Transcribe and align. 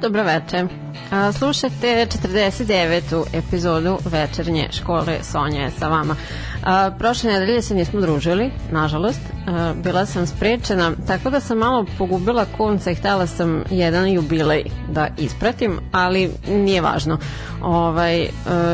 Dobro 0.00 0.22
veče. 0.22 0.64
A, 1.10 1.32
slušate 1.32 2.06
49. 2.26 3.24
epizodu 3.32 3.98
večernje 4.04 4.68
škole 4.72 5.18
Sonja 5.22 5.62
je 5.62 5.70
sa 5.70 5.88
vama. 5.88 6.16
A, 6.64 6.90
prošle 6.98 7.32
nedelje 7.32 7.62
se 7.62 7.74
nismo 7.74 8.00
družili, 8.00 8.50
nažalost. 8.70 9.20
A, 9.46 9.72
bila 9.84 10.06
sam 10.06 10.26
sprečena, 10.26 10.92
tako 11.06 11.30
da 11.30 11.40
sam 11.40 11.58
malo 11.58 11.86
pogubila 11.98 12.46
konca 12.56 12.90
i 12.90 12.94
htela 12.94 13.26
sam 13.26 13.64
jedan 13.70 14.12
jubilej 14.12 14.64
da 14.88 15.08
ispratim, 15.18 15.78
ali 15.92 16.30
nije 16.48 16.80
važno. 16.80 17.18
Ovaj, 17.62 18.22
e, 18.22 18.28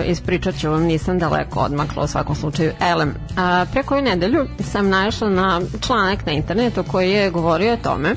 ispričat 0.06 0.58
ću 0.61 0.70
vam, 0.70 0.82
nisam 0.82 1.19
daleko 1.19 1.61
odmakla 1.61 2.05
u 2.05 2.08
svakom 2.08 2.37
slučaju. 2.37 2.73
Elem, 2.81 3.14
a, 3.37 3.64
pre 3.73 3.82
koju 3.82 4.02
nedelju 4.02 4.46
sam 4.61 4.88
našla 4.88 5.28
na 5.28 5.61
članak 5.81 6.26
na 6.26 6.32
internetu 6.32 6.84
koji 6.84 7.11
je 7.11 7.31
govorio 7.31 7.73
o 7.73 7.82
tome 7.82 8.14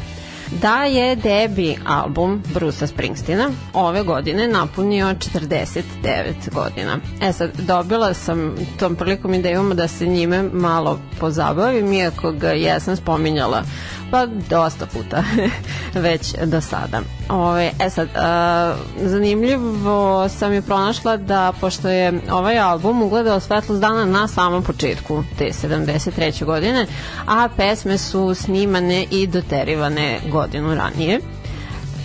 da 0.52 0.84
je 0.84 1.16
debi 1.16 1.78
album 1.86 2.44
Brusa 2.54 2.88
Springsteena 2.88 3.50
ove 3.74 4.04
godine 4.04 4.48
napunio 4.48 5.08
49 5.08 6.34
godina. 6.54 7.00
E 7.22 7.34
sad, 7.34 7.52
dobila 7.58 8.14
sam 8.14 8.56
tom 8.80 8.96
prilikom 8.96 9.34
idejom 9.34 9.76
da 9.76 9.88
se 9.88 10.08
njime 10.08 10.44
malo 10.44 11.00
pozabavim, 11.20 11.94
iako 11.94 12.32
ga 12.32 12.52
jesam 12.52 12.96
spominjala 12.96 13.64
pa 14.12 14.26
dosta 14.26 14.86
puta 14.86 15.24
već 16.06 16.36
do 16.46 16.62
sada. 16.62 17.02
Ove, 17.30 17.72
e 17.80 17.90
sad, 17.90 18.08
a, 18.16 18.76
zanimljivo 19.02 20.30
sam 20.30 20.54
je 20.54 20.62
pronašla 20.62 21.18
da 21.18 21.54
pošto 21.62 21.90
je 21.90 22.22
ovaj 22.32 22.60
album 22.60 23.02
ugledao 23.02 23.40
svetlost 23.40 23.82
dana 23.82 24.06
na 24.06 24.28
samom 24.28 24.64
početku 24.64 25.24
te 25.38 25.46
73. 25.46 26.46
godine, 26.46 26.88
a 27.28 27.50
pesme 27.58 27.98
su 27.98 28.36
snimane 28.36 29.06
i 29.12 29.28
doterivane 29.28 30.20
godinu 30.32 30.76
ranije, 30.76 31.20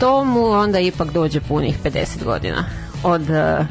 to 0.00 0.24
mu 0.24 0.44
onda 0.50 0.80
ipak 0.80 1.12
dođe 1.12 1.40
punih 1.40 1.78
50 1.84 2.24
godina 2.24 2.64
od 3.02 3.22
uh, 3.30 3.66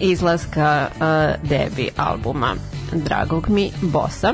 izlaska 0.00 0.88
uh, 0.90 1.48
debi 1.50 1.90
albuma 1.96 2.54
Dragog 2.92 3.48
mi 3.48 3.70
bossa 3.82 4.32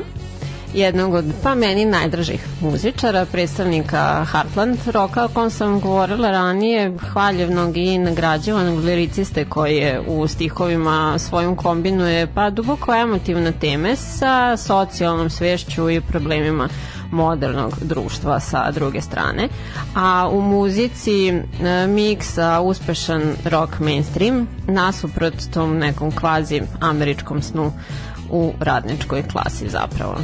jednog 0.73 1.13
od, 1.13 1.25
pa 1.43 1.55
meni, 1.55 1.85
najdražih 1.85 2.45
muzičara, 2.61 3.25
predstavnika 3.25 4.25
Heartland 4.31 4.77
roka, 4.91 5.25
o 5.25 5.27
kom 5.27 5.49
sam 5.49 5.79
govorila 5.79 6.31
ranije, 6.31 6.97
hvaljevnog 7.11 7.77
i 7.77 7.97
nagrađivanog 7.97 8.83
liriciste 8.83 9.45
koji 9.45 9.77
je 9.77 10.01
u 10.07 10.27
stihovima 10.27 11.19
svojom 11.19 11.55
kombinuje 11.55 12.27
pa 12.27 12.49
duboko 12.49 12.93
emotivne 12.95 13.51
teme 13.51 13.95
sa 13.95 14.57
socijalnom 14.57 15.29
svešću 15.29 15.89
i 15.89 16.01
problemima 16.01 16.69
modernog 17.11 17.73
društva 17.81 18.39
sa 18.39 18.71
druge 18.71 19.01
strane. 19.01 19.47
A 19.95 20.29
u 20.31 20.41
muzici 20.41 21.27
e, 21.27 21.41
miksa 21.87 22.61
uspešan 22.61 23.33
rock 23.45 23.79
mainstream 23.79 24.47
nasuprot 24.67 25.33
tom 25.53 25.77
nekom 25.77 26.11
kvazi 26.11 26.61
američkom 26.79 27.41
snu 27.41 27.71
u 28.29 28.53
radničkoj 28.59 29.23
klasi 29.27 29.69
zapravo. 29.69 30.15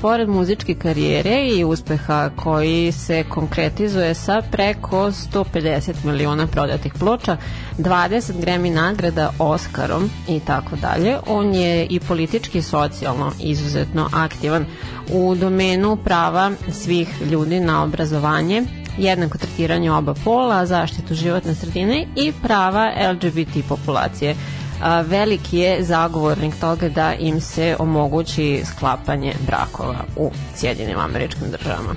Pored 0.00 0.28
muzičke 0.28 0.74
karijere 0.74 1.48
i 1.48 1.64
uspeha 1.64 2.30
koji 2.36 2.92
se 2.92 3.24
konkretizuje 3.28 4.14
sa 4.14 4.42
preko 4.50 4.96
150 5.06 5.94
miliona 6.04 6.46
prodatih 6.46 6.92
ploča, 6.98 7.36
20 7.78 8.32
Grammy 8.44 8.74
nagrada 8.74 9.30
Oscarom 9.38 10.10
i 10.28 10.40
tako 10.40 10.76
dalje, 10.76 11.16
on 11.26 11.54
je 11.54 11.86
i 11.86 12.00
politički 12.00 12.58
i 12.58 12.62
socijalno 12.62 13.32
izuzetno 13.40 14.08
aktivan 14.12 14.66
u 15.12 15.34
domenu 15.34 15.96
prava 15.96 16.50
svih 16.72 17.08
ljudi 17.30 17.60
na 17.60 17.82
obrazovanje, 17.82 18.62
jednako 18.98 19.38
tretiranje 19.38 19.92
oba 19.92 20.14
pola, 20.24 20.66
zaštitu 20.66 21.14
životne 21.14 21.54
sredine 21.54 22.06
i 22.16 22.32
prava 22.42 22.92
LGBT 23.12 23.68
populacije 23.68 24.34
a, 24.82 25.00
veliki 25.00 25.58
je 25.58 25.84
zagovornik 25.84 26.54
toga 26.60 26.88
da 26.88 27.14
im 27.14 27.40
se 27.40 27.76
omogući 27.78 28.62
sklapanje 28.64 29.34
brakova 29.46 30.04
u 30.16 30.30
Sjedinim 30.54 30.98
američkim 30.98 31.50
državama. 31.50 31.94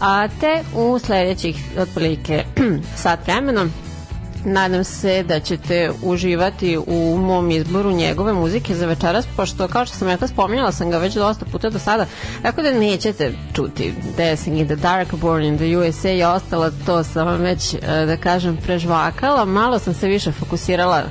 A 0.00 0.28
te 0.40 0.62
u 0.74 0.98
sledećih 0.98 1.56
otprilike 1.78 2.44
sat 3.02 3.26
vremena 3.26 3.66
nadam 4.46 4.84
se 4.84 5.22
da 5.22 5.40
ćete 5.40 5.90
uživati 6.02 6.78
u 6.86 7.18
mom 7.18 7.50
izboru 7.50 7.92
njegove 7.92 8.32
muzike 8.32 8.74
za 8.74 8.86
večeras, 8.86 9.26
pošto 9.36 9.68
kao 9.68 9.86
što 9.86 9.96
sam 9.96 10.08
rekla, 10.08 10.28
spominjala 10.28 10.72
sam 10.72 10.90
ga 10.90 10.98
već 10.98 11.14
dosta 11.14 11.44
puta 11.44 11.70
do 11.70 11.78
sada, 11.78 12.06
tako 12.42 12.62
da 12.62 12.70
nećete 12.72 13.32
čuti 13.54 13.94
Dancing 14.16 14.58
in 14.58 14.66
the 14.66 14.76
Dark, 14.76 15.14
Born 15.14 15.44
in 15.44 15.56
the 15.56 15.76
USA 15.76 16.10
i 16.10 16.22
ostalo, 16.22 16.70
to 16.86 17.04
sam 17.04 17.26
vam 17.26 17.40
već, 17.40 17.74
e, 17.74 17.78
da 18.06 18.16
kažem, 18.16 18.56
prežvakala, 18.56 19.44
malo 19.44 19.78
sam 19.78 19.94
se 19.94 20.08
više 20.08 20.32
fokusirala 20.32 21.02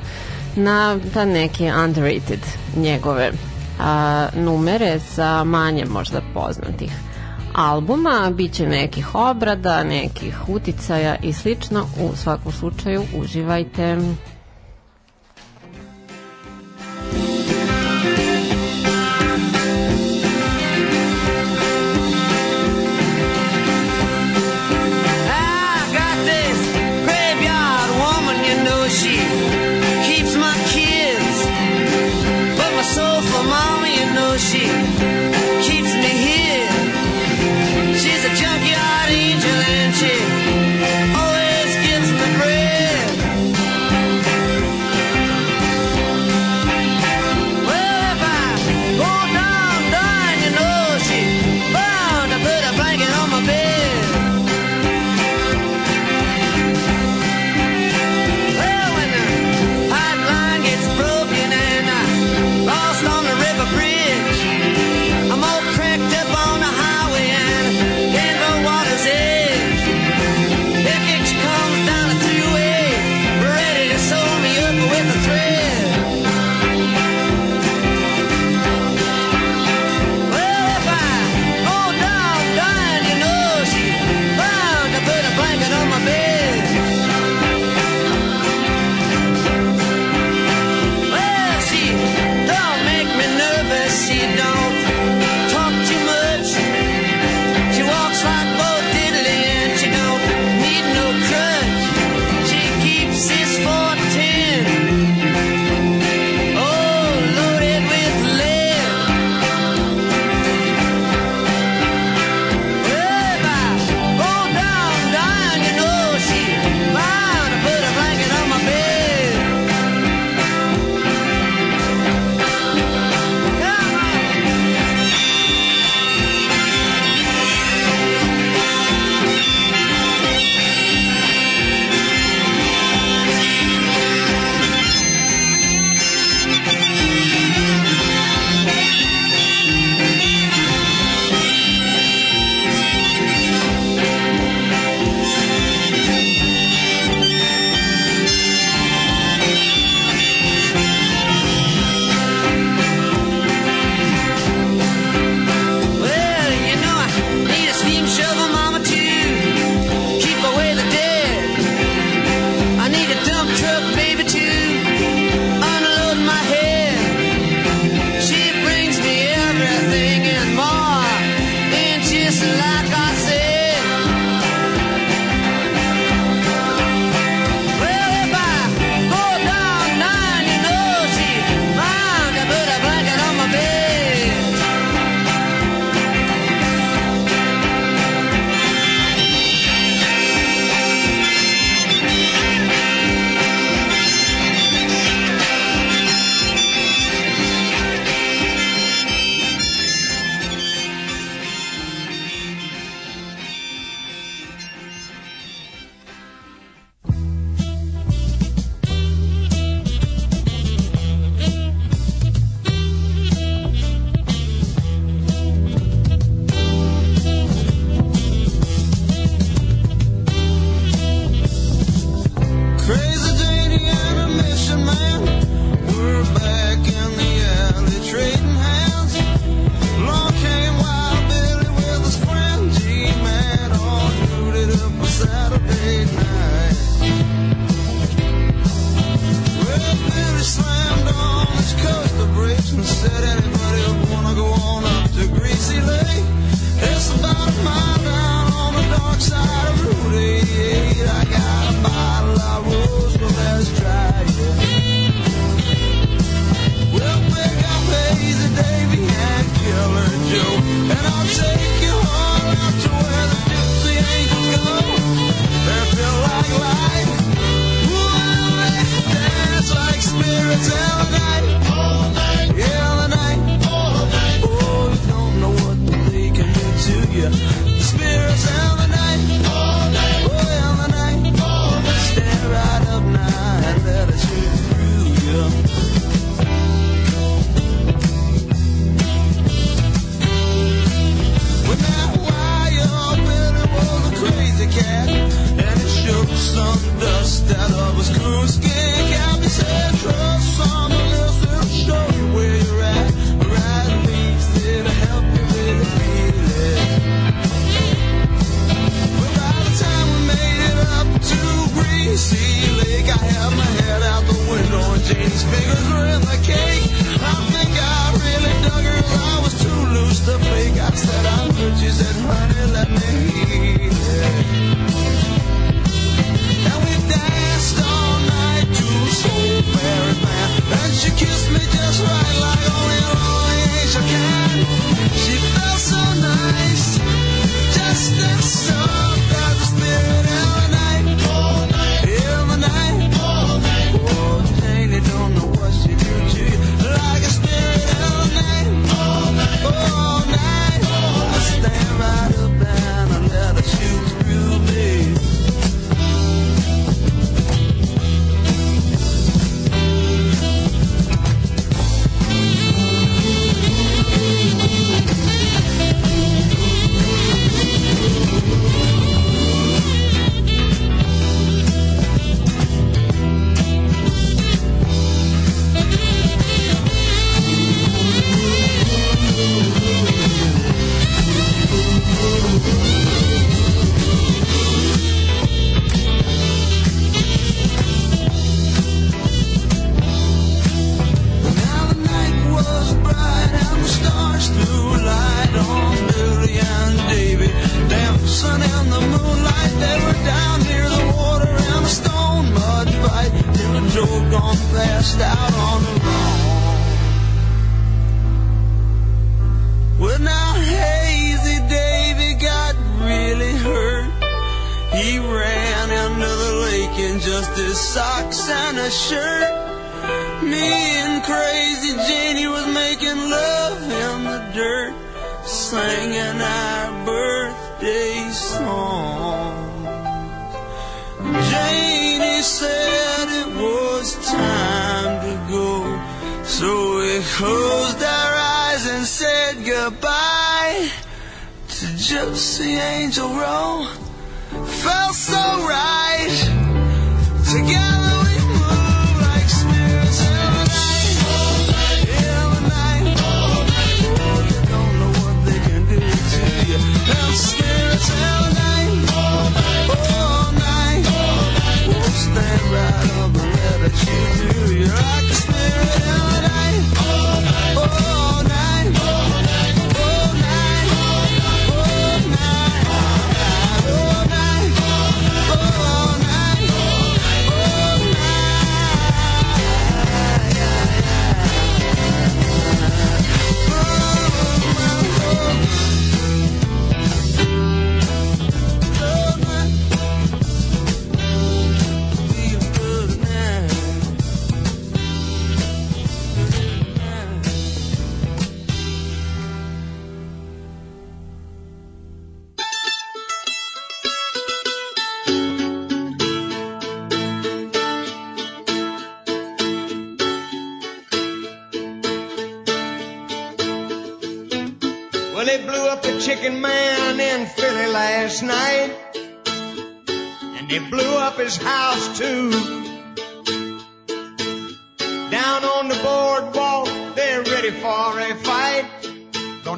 na 0.56 1.00
ta 1.14 1.26
neke 1.26 1.74
underrated 1.86 2.40
njegove 2.76 3.32
a, 3.80 4.28
numere 4.36 5.00
sa 5.00 5.44
manje 5.44 5.86
možda 5.86 6.22
poznatih 6.34 6.92
albuma, 7.56 8.32
bit 8.34 8.54
će 8.54 8.68
nekih 8.68 9.16
obrada, 9.16 9.84
nekih 9.84 10.50
uticaja 10.50 11.16
i 11.24 11.34
slično. 11.34 11.86
U 12.00 12.16
svakom 12.16 12.52
slučaju 12.52 13.04
uživajte. 13.18 13.98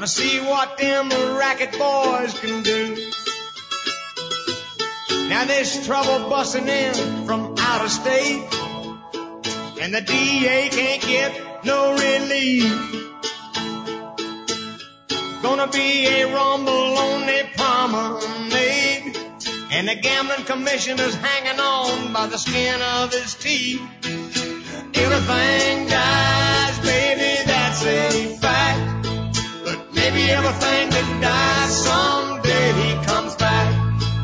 I 0.08 0.10
see 0.10 0.40
what 0.40 0.78
them 0.78 1.10
racket 1.38 1.74
boys 1.74 2.40
can 2.40 2.64
do. 2.64 3.12
Now 5.28 5.44
there's 5.44 5.86
trouble 5.86 6.30
busting 6.30 6.66
in 6.66 7.26
from 7.26 7.56
out 7.60 7.84
of 7.84 7.92
state, 7.92 8.48
and 9.82 9.94
the 9.94 10.00
DA 10.00 10.70
can't 10.70 11.02
get 11.02 11.66
no 11.66 11.92
relief. 11.92 12.72
Gonna 15.42 15.68
be 15.68 16.08
a 16.08 16.34
rumble 16.34 16.98
on 17.08 17.26
the 17.26 17.44
promenade, 17.58 19.18
and 19.74 19.90
the 19.90 19.96
gambling 19.96 20.46
commissioner's 20.46 21.16
hanging 21.16 21.60
on 21.60 22.14
by 22.14 22.28
the 22.28 22.38
skin 22.38 22.82
of 22.82 23.12
his 23.12 23.36
teeth. 23.36 23.82
Everything 24.94 25.88
dies, 25.90 26.80
baby, 26.80 27.44
that's 27.46 27.84
it 27.84 28.37
be 30.18 30.32
everything 30.32 30.86
that 30.96 31.08
dies. 31.22 31.74
Someday 31.88 32.68
he 32.82 32.90
comes 33.06 33.36
back. 33.36 33.68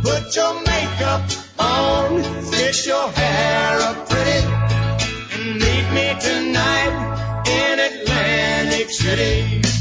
Put 0.02 0.36
your 0.36 0.54
makeup 0.72 1.24
on, 1.60 2.24
fix 2.52 2.86
your 2.86 3.08
hair 3.20 3.80
up 3.90 4.10
pretty, 4.10 4.42
and 5.34 5.46
meet 5.64 5.88
me 5.98 6.08
tonight 6.28 6.94
in 7.60 7.76
Atlantic 7.90 8.90
City. 8.90 9.73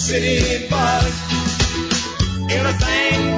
city 0.00 0.66
buzz. 0.70 1.14
Everything 2.50 3.29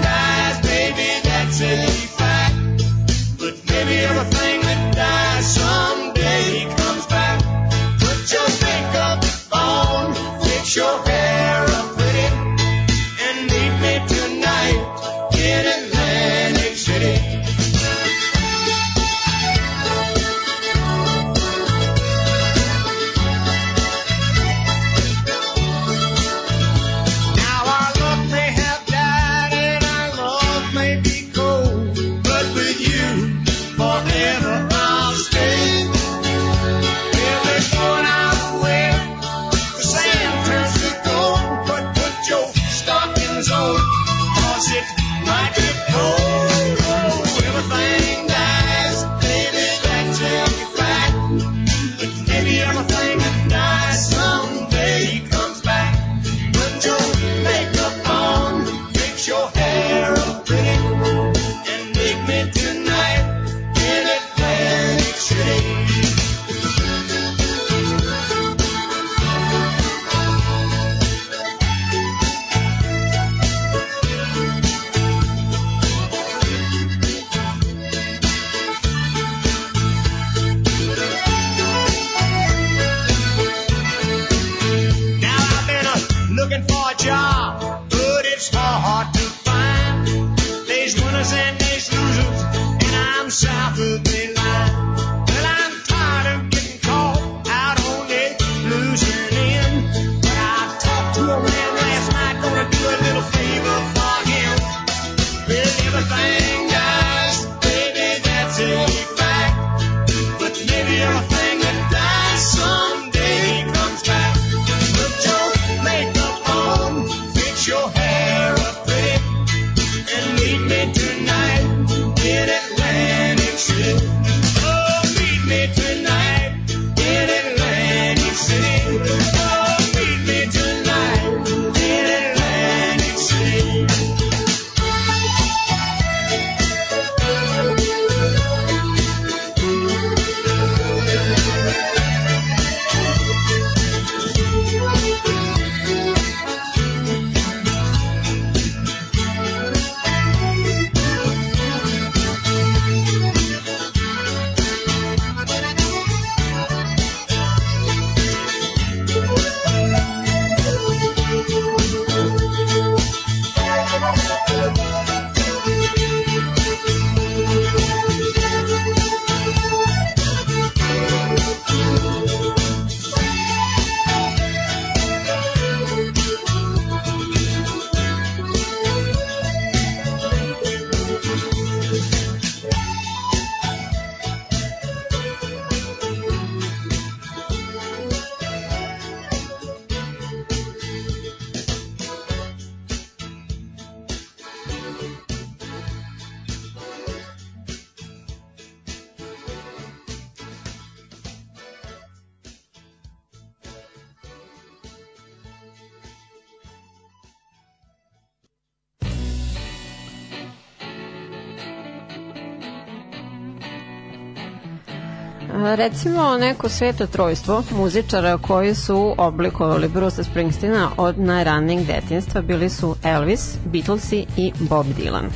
Recimo 215.82 216.36
neko 216.38 216.68
sveto 216.68 217.06
trojstvo 217.06 217.62
muzičara 217.76 218.38
koji 218.38 218.74
su 218.74 219.14
oblikovali 219.18 219.88
Bruce 219.88 220.24
Springsteena 220.24 220.90
od 220.96 221.18
najranijeg 221.18 221.86
detinstva 221.86 222.42
bili 222.42 222.70
su 222.70 222.96
Elvis, 223.04 223.56
Beatlesi 223.64 224.26
i 224.36 224.52
Bob 224.58 224.86
Dylan. 224.86 225.28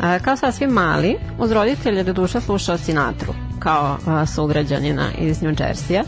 A, 0.00 0.18
Kao 0.18 0.36
sasvim 0.36 0.70
mali, 0.70 1.16
uz 1.38 1.52
roditelje 1.52 2.02
do 2.02 2.12
duša 2.12 2.40
slušao 2.40 2.78
Sinatru, 2.78 3.34
kao 3.58 3.98
sugrađanina 4.34 5.12
iz 5.18 5.42
New 5.42 5.52
Jersey-a, 5.52 6.04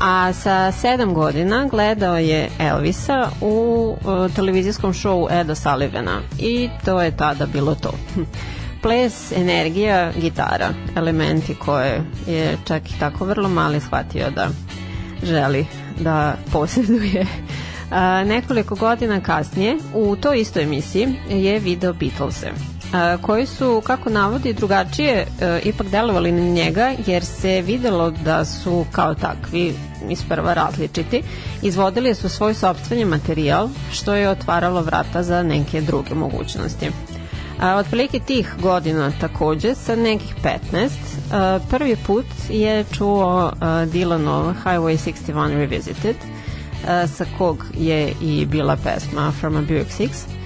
a 0.00 0.32
sa 0.32 0.72
sedam 0.72 1.14
godina 1.14 1.68
gledao 1.70 2.18
je 2.18 2.50
Elvisa 2.58 3.30
u 3.40 3.96
televizijskom 4.36 4.92
šovu 4.92 5.28
Eda 5.30 5.54
Sullivana 5.54 6.20
i 6.38 6.68
to 6.84 7.02
je 7.02 7.16
tada 7.16 7.46
bilo 7.46 7.74
to. 7.74 7.92
Ples, 8.82 9.32
energija, 9.32 10.12
gitara, 10.12 10.68
elementi 10.96 11.54
koje 11.54 12.02
je 12.26 12.56
čak 12.64 12.90
i 12.90 12.98
tako 12.98 13.24
vrlo 13.24 13.48
mali 13.48 13.80
shvatio 13.80 14.30
da 14.30 14.48
želi 15.22 15.66
da 16.00 16.34
posjeduje. 16.52 17.26
A, 17.90 18.24
nekoliko 18.24 18.74
godina 18.74 19.20
kasnije 19.20 19.76
u 19.94 20.16
toj 20.16 20.40
istoj 20.40 20.62
emisiji 20.62 21.08
je 21.28 21.58
video 21.58 21.92
Beatlese 21.92 22.50
a, 22.92 23.16
koji 23.22 23.46
su, 23.46 23.82
kako 23.86 24.10
navodi, 24.10 24.52
drugačije 24.52 25.14
e, 25.40 25.60
ipak 25.64 25.86
delovali 25.86 26.32
na 26.32 26.42
njega 26.42 26.92
jer 27.06 27.24
se 27.24 27.62
videlo 27.62 28.10
da 28.10 28.44
su 28.44 28.84
kao 28.92 29.14
takvi 29.14 29.74
isprva 30.08 30.54
različiti. 30.54 31.22
Izvodili 31.62 32.14
su 32.14 32.28
svoj 32.28 32.54
sobstveni 32.54 33.04
materijal 33.04 33.68
što 33.92 34.14
je 34.14 34.28
otvaralo 34.28 34.82
vrata 34.82 35.22
za 35.22 35.42
neke 35.42 35.80
druge 35.80 36.14
mogućnosti. 36.14 36.90
A, 37.60 37.76
otprilike 37.76 38.20
tih 38.20 38.54
godina 38.62 39.12
takođe, 39.20 39.74
sa 39.74 39.96
nekih 39.96 40.34
15, 40.72 40.90
a, 41.32 41.58
prvi 41.70 41.96
put 42.06 42.26
je 42.48 42.84
čuo 42.92 43.52
a, 43.60 43.86
Dylanov 43.86 44.54
Highway 44.64 45.12
61 45.28 45.56
Revisited, 45.56 46.16
a, 46.88 47.06
sa 47.06 47.24
kog 47.38 47.64
je 47.74 48.12
i 48.22 48.46
bila 48.46 48.76
pesma 48.76 49.32
From 49.40 49.56
a 49.56 49.62
Buick 49.62 49.90
Six. 49.90 50.38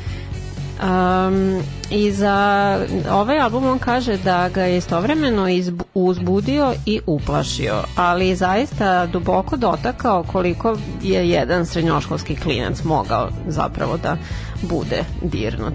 Um, 0.82 1.62
I 1.90 2.12
za 2.12 2.78
ovaj 3.10 3.38
album 3.40 3.64
on 3.64 3.78
kaže 3.78 4.16
da 4.16 4.48
ga 4.48 4.62
je 4.62 4.76
istovremeno 4.76 5.46
uzbudio 5.94 6.74
i 6.86 7.00
uplašio, 7.06 7.74
ali 7.96 8.36
zaista 8.36 9.06
duboko 9.06 9.56
dotakao 9.56 10.22
koliko 10.22 10.76
je 11.02 11.30
jedan 11.30 11.66
srednjoškolski 11.66 12.36
klinac 12.36 12.84
mogao 12.84 13.28
zapravo 13.46 13.96
da 13.96 14.16
bude 14.62 15.04
dirnut. 15.22 15.74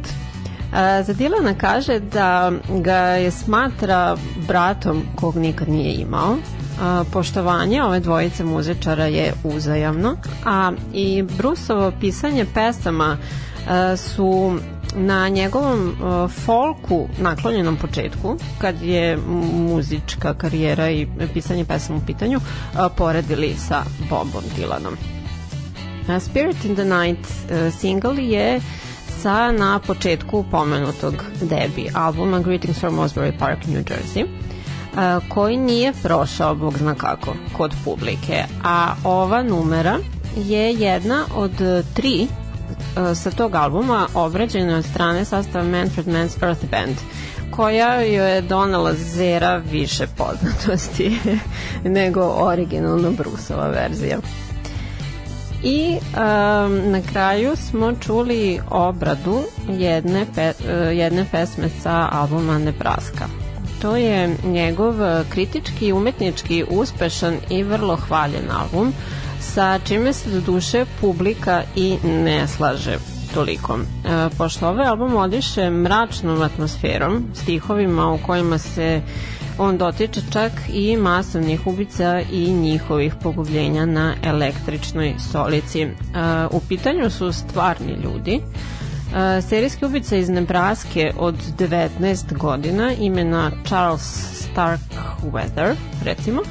A, 0.73 1.03
za 1.03 1.13
Dilana 1.13 1.53
kaže 1.53 1.99
da 1.99 2.51
ga 2.69 2.97
je 2.97 3.31
smatra 3.31 4.17
bratom 4.47 5.03
kog 5.15 5.35
nikad 5.35 5.69
nije 5.69 5.93
imao, 5.93 6.35
a, 6.81 7.03
poštovanje 7.11 7.83
ove 7.83 7.99
dvojice 7.99 8.43
muzičara 8.43 9.05
je 9.05 9.33
uzajamno, 9.43 10.17
a 10.45 10.71
i 10.93 11.23
Brusovo 11.37 11.91
pisanje 12.01 12.45
pesama 12.53 13.17
a, 13.67 13.97
su 13.97 14.59
na 14.95 15.29
njegovom 15.29 15.89
uh, 15.89 16.31
folku 16.31 17.07
naklonjenom 17.19 17.75
početku, 17.75 18.35
kad 18.57 18.81
je 18.81 19.17
muzička 19.53 20.33
karijera 20.33 20.89
i 20.89 21.07
pisanje 21.33 21.65
pesama 21.65 21.97
u 21.97 22.05
pitanju, 22.05 22.37
uh, 22.37 22.79
poredili 22.97 23.55
sa 23.67 23.83
Bobom 24.09 24.43
Dylanom. 24.57 24.93
Uh, 26.07 26.21
Spirit 26.21 26.65
in 26.65 26.75
the 26.75 26.85
Night 26.85 27.19
uh, 27.19 27.73
single 27.73 28.23
je 28.23 28.61
sa 29.21 29.51
na 29.51 29.79
početku 29.79 30.45
pomenutog 30.51 31.13
debi 31.41 31.89
albuma 31.93 32.39
Greetings 32.39 32.79
from 32.79 32.99
Osbury 32.99 33.31
Park, 33.39 33.67
New 33.67 33.83
Jersey 33.83 34.23
uh, 34.23 35.27
koji 35.29 35.57
nije 35.57 35.93
prošao, 36.03 36.55
bog 36.55 36.77
zna 36.77 36.95
kako, 36.95 37.33
kod 37.57 37.73
publike. 37.85 38.43
A 38.63 38.93
ova 39.03 39.43
numera 39.43 39.99
je 40.35 40.73
jedna 40.73 41.25
od 41.35 41.51
tri 41.93 42.27
sa 43.15 43.31
tog 43.31 43.55
albuma 43.55 44.07
obrađena 44.13 44.77
od 44.77 44.85
strane 44.85 45.25
sastava 45.25 45.63
Manfred 45.63 46.05
Mann's 46.05 46.43
Earth 46.43 46.65
Band 46.71 46.95
koja 47.51 48.01
joj 48.01 48.35
je 48.35 48.41
donala 48.41 48.93
Zera 48.93 49.55
više 49.71 50.07
poznatosti 50.17 51.19
nego 51.99 52.21
originalno 52.21 53.11
Brusova 53.11 53.67
verzija. 53.67 54.17
I 55.67 55.97
um, 55.97 56.91
na 56.91 57.01
kraju 57.11 57.55
smo 57.55 57.93
čuli 57.93 58.59
obradu 58.69 59.39
jedne, 59.69 60.25
pe, 60.35 60.53
jedne 60.93 61.25
pesme 61.31 61.69
sa 61.81 62.09
albuma 62.11 62.57
Nebraska. 62.57 63.27
To 63.81 63.95
je 63.95 64.35
njegov 64.45 64.93
kritički 65.29 65.87
i 65.87 65.93
umetnički 65.93 66.63
uspešan 66.69 67.37
i 67.49 67.63
vrlo 67.63 67.95
hvaljen 67.95 68.51
album 68.51 68.93
sa 69.39 69.79
čime 69.79 70.13
se 70.13 70.29
do 70.29 70.41
duše 70.41 70.85
publika 71.01 71.63
i 71.75 71.97
ne 72.03 72.47
slaže 72.47 72.97
toliko. 73.33 73.79
E, 73.79 74.29
pošto 74.37 74.69
ovaj 74.69 74.87
album 74.87 75.15
odiše 75.15 75.69
mračnom 75.69 76.41
atmosferom, 76.41 77.25
stihovima 77.33 78.11
u 78.11 78.17
kojima 78.17 78.57
se 78.57 79.01
on 79.57 79.77
dotiče 79.77 80.21
čak 80.31 80.51
i 80.73 80.97
masovnih 80.97 81.67
ubica 81.67 82.21
i 82.31 82.51
njihovih 82.51 83.15
pogubljenja 83.23 83.85
na 83.85 84.13
električnoj 84.23 85.15
stolici. 85.29 85.81
E, 85.81 85.89
u 86.51 86.59
pitanju 86.69 87.09
su 87.09 87.31
stvarni 87.33 87.93
ljudi, 88.03 88.41
Uh, 89.07 89.43
serijski 89.43 89.85
ubica 89.85 90.15
iz 90.15 90.29
Nebraske 90.29 91.13
od 91.17 91.35
19 91.57 92.37
godina 92.37 92.93
imena 92.93 93.51
Charles 93.65 94.01
Starkweather 94.47 95.75
recimo 96.03 96.41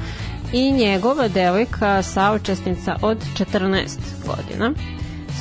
i 0.53 0.71
njegova 0.71 1.27
devojka 1.27 2.03
saučesnica 2.03 2.95
od 3.01 3.17
14 3.37 3.87
godina 4.27 4.73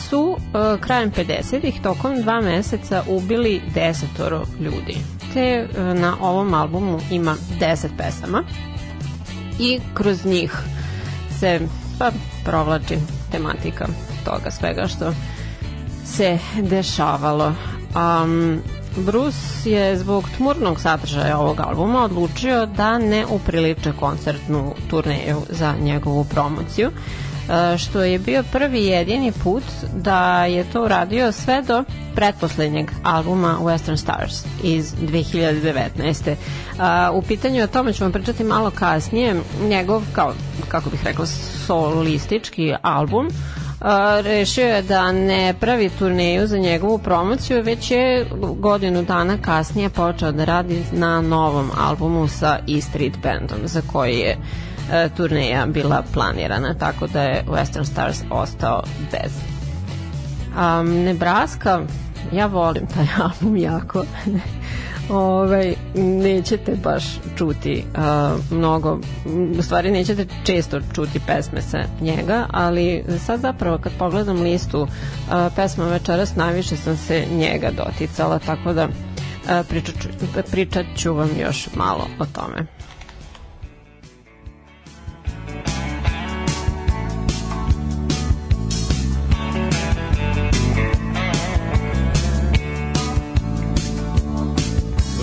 su 0.09 0.21
uh, 0.21 0.81
krajem 0.81 1.13
50-ih 1.13 1.81
tokom 1.83 2.23
dva 2.23 2.41
meseca 2.41 3.03
ubili 3.09 3.61
desetoro 3.75 4.45
ljudi. 4.61 5.16
Uh, 5.37 6.01
na 6.01 6.17
ovom 6.21 6.55
albumu 6.55 7.01
ima 7.11 7.37
10 7.61 7.89
pesama 7.99 8.43
i 9.59 9.81
kroz 9.95 10.25
njih 10.25 10.53
se 11.41 11.61
pa 11.99 12.11
provlači 12.45 12.99
tematika 13.31 13.87
toga 14.25 14.51
svega 14.51 14.87
što 14.87 15.13
se 16.05 16.39
dešavalo. 16.63 17.53
Um, 17.95 18.63
Bruce 18.97 19.71
je 19.71 19.99
zbog 19.99 20.25
tmurnog 20.37 20.81
sadržaja 20.81 21.39
ovog 21.39 21.61
albuma 21.61 22.05
odlučio 22.05 22.67
da 22.67 22.99
ne 22.99 23.27
upriliče 23.27 23.93
koncertnu 24.01 24.75
turneju 24.91 25.43
za 25.51 25.75
njegovu 25.81 26.25
promociju, 26.25 26.91
što 27.79 28.03
je 28.03 28.19
bio 28.19 28.43
prvi 28.53 28.85
jedini 28.85 29.33
put 29.33 29.63
da 29.95 30.45
je 30.45 30.65
to 30.65 30.85
uradio 30.85 31.33
sve 31.33 31.63
do 31.63 31.85
pretposlednjeg 32.15 32.91
albuma 33.03 33.57
Western 33.61 33.97
Stars 33.97 34.45
iz 34.63 34.95
2019. 34.95 36.31
E, 36.31 36.37
u 37.13 37.23
pitanju 37.23 37.63
o 37.63 37.67
tome 37.67 37.93
ćemo 37.93 38.13
pričati 38.13 38.45
malo 38.45 38.71
kasnije. 38.71 39.35
Njegov, 39.63 40.03
kao, 40.13 40.35
kako 40.69 40.91
bih 40.91 41.05
rekla, 41.05 41.27
solistički 41.67 42.75
album 42.83 43.29
a, 43.81 44.21
rešio 44.21 44.67
je 44.67 44.83
da 44.83 45.13
ne 45.13 45.55
pravi 45.61 45.91
turneju 45.99 46.47
za 46.47 46.59
njegovu 46.59 46.99
promociju, 46.99 47.63
već 47.63 47.91
je 47.91 48.27
godinu 48.59 49.03
dana 49.03 49.39
kasnije 49.43 49.89
počeo 49.89 50.33
da 50.33 50.45
radi 50.45 50.85
na 50.93 51.21
novom 51.21 51.71
albumu 51.79 52.29
sa 52.29 52.59
E 52.69 52.81
Street 52.81 53.15
Bandom, 53.23 53.59
za 53.65 53.83
koji 53.93 54.19
je 54.19 54.31
e, 54.31 54.66
turneja 55.17 55.67
bila 55.67 56.03
planirana, 56.13 56.75
tako 56.75 57.07
da 57.07 57.23
je 57.23 57.45
Western 57.49 57.85
Stars 57.85 58.23
ostao 58.31 58.83
bez. 59.13 59.33
Um, 60.57 60.89
Nebraska, 60.89 61.81
ja 62.33 62.47
volim 62.47 62.87
taj 62.87 63.07
album 63.25 63.57
jako. 63.57 64.05
ovaj, 65.11 65.75
nećete 65.95 66.77
baš 66.85 67.05
čuti 67.37 67.85
uh, 67.95 68.57
mnogo, 68.59 69.01
u 69.59 69.63
stvari 69.63 69.91
nećete 69.91 70.27
često 70.45 70.81
čuti 70.95 71.21
pesme 71.27 71.63
sa 71.63 71.79
njega, 72.01 72.47
ali 72.51 73.05
sad 73.27 73.41
zapravo 73.41 73.79
kad 73.79 73.93
pogledam 73.99 74.43
listu 74.43 74.83
uh, 74.83 74.89
pesma 75.57 75.85
večeras 75.85 76.37
najviše 76.37 76.77
sam 76.77 76.97
se 76.97 77.25
njega 77.33 77.71
doticala, 77.71 78.39
tako 78.39 78.73
da 78.73 78.85
uh, 78.85 79.67
pričat, 79.69 79.95
ću, 80.03 80.09
pričat 80.51 80.87
ću 80.97 81.15
vam 81.15 81.31
još 81.41 81.69
malo 81.75 82.07
o 82.19 82.25
tome. 82.25 82.76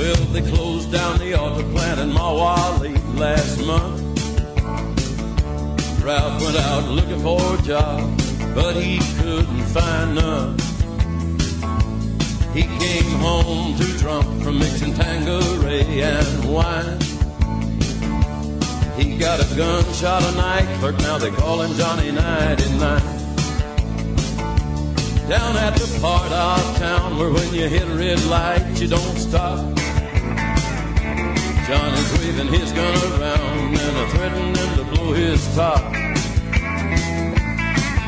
Well, 0.04 0.26
they 0.34 0.42
closed 0.42 0.92
down 0.92 1.18
the 1.18 1.40
auto 1.40 1.64
plant 1.72 2.02
in 2.02 2.10
Mawali 2.10 2.94
last 3.18 3.58
month. 3.66 4.02
Ralph 6.04 6.42
went 6.42 6.58
out 6.58 6.90
looking 6.90 7.22
for 7.22 7.40
a 7.40 7.62
job, 7.62 8.02
but 8.54 8.76
he 8.76 9.00
couldn't 9.20 9.64
find 9.68 10.16
none. 10.16 10.60
He 12.54 12.64
came 12.64 13.12
home 13.22 13.78
too 13.80 13.98
drunk 13.98 14.44
from 14.44 14.60
mixing 14.60 14.92
Tangeray 14.92 15.86
and 16.04 16.54
wine. 16.54 17.00
He 18.98 19.18
got 19.18 19.40
a 19.40 19.56
gunshot 19.56 20.22
a 20.22 20.36
night 20.36 20.80
clerk, 20.80 21.00
now 21.00 21.18
they 21.18 21.32
call 21.32 21.62
him 21.62 21.74
Johnny 21.78 22.12
99 22.12 23.02
down 25.30 25.56
at 25.56 25.74
the 25.76 26.00
part 26.02 26.30
of 26.34 26.78
town 26.78 27.18
where 27.18 27.32
when 27.32 27.54
you 27.54 27.70
hit 27.70 27.88
a 27.88 27.96
red 27.96 28.22
light 28.26 28.82
you 28.82 28.90
don't 28.90 29.18
stop. 29.18 29.74
Johnny's 31.68 32.12
waving 32.20 32.48
his 32.48 32.74
gun 32.74 32.94
around 33.14 33.78
and 33.78 33.98
a 33.98 34.08
threatening 34.10 34.54
to 34.76 34.84
blow 34.84 35.14
his 35.14 35.56
top. 35.56 35.82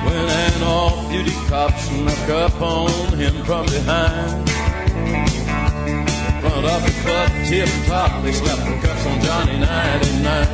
When 0.04 0.28
an 0.28 0.64
off-duty 0.64 1.32
cop 1.48 1.72
snuck 1.80 2.30
up 2.30 2.62
on 2.62 3.18
him 3.18 3.34
from 3.46 3.66
behind. 3.68 4.50
In 5.88 6.42
front 6.42 6.66
of 6.66 6.84
the 6.84 6.92
club 7.02 7.32
tip 7.48 7.70
top, 7.88 8.24
they 8.24 8.34
slapped 8.34 8.66
the 8.66 8.88
cuffs 8.88 9.06
on 9.06 9.22
Johnny 9.22 9.58
99. 9.58 10.48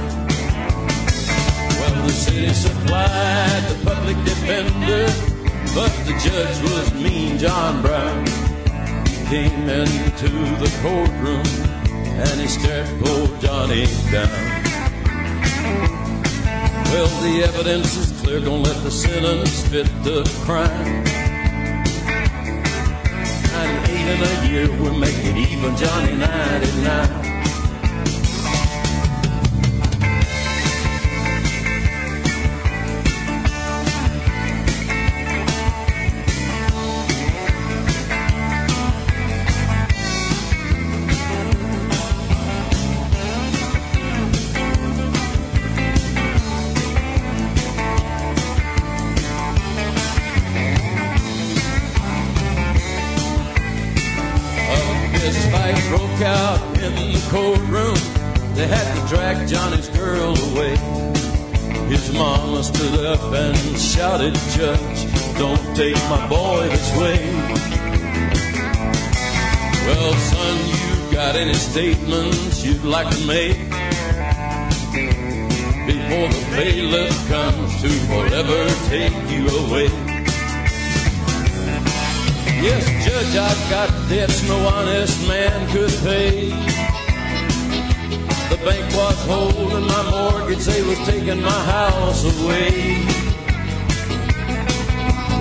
Well, 1.80 2.06
the 2.06 2.14
city 2.14 2.54
supplied 2.54 3.64
the 3.68 3.84
public 3.84 4.18
defender, 4.26 5.08
but 5.74 5.92
the 6.06 6.14
judge 6.24 6.62
was 6.70 6.94
mean 6.94 7.40
John 7.40 7.82
Brown. 7.82 8.28
He 9.08 9.26
came 9.26 9.68
into 9.68 10.30
the 10.60 10.70
courtroom 10.84 11.71
and 12.20 12.40
he 12.40 12.48
stared 12.48 12.88
poor 13.00 13.28
Johnny 13.40 13.86
down. 14.12 14.30
Well, 16.92 17.08
the 17.22 17.44
evidence 17.44 17.96
is 17.96 18.22
clear, 18.22 18.40
gonna 18.42 18.64
let 18.64 18.84
the 18.84 18.92
sentence 18.92 19.68
fit 19.70 19.88
the 20.04 20.24
crime. 20.44 21.04
Ninety-eight 23.54 24.08
in 24.14 24.22
a 24.22 24.50
year, 24.50 24.68
we're 24.82 24.98
making 24.98 25.38
even 25.38 25.76
Johnny 25.78 26.16
99. 26.18 27.61
Statements 71.72 72.66
you'd 72.66 72.84
like 72.84 73.10
to 73.10 73.26
make? 73.26 73.58
Before 75.88 76.28
the 76.28 76.44
bailiff 76.52 77.16
comes 77.30 77.82
to 77.82 77.90
forever 78.12 78.62
take 78.90 79.16
you 79.32 79.48
away. 79.64 79.88
Yes, 82.60 82.84
Judge, 83.06 83.36
I've 83.38 83.70
got 83.70 83.90
debts 84.10 84.46
no 84.50 84.58
honest 84.68 85.26
man 85.30 85.70
could 85.72 85.94
pay. 86.04 86.50
The 88.50 88.60
bank 88.66 88.94
was 88.94 89.26
holding 89.26 89.88
my 89.88 90.04
mortgage, 90.12 90.66
they 90.66 90.82
was 90.82 91.00
taking 91.08 91.42
my 91.42 91.62
house 91.76 92.26
away. 92.26 93.06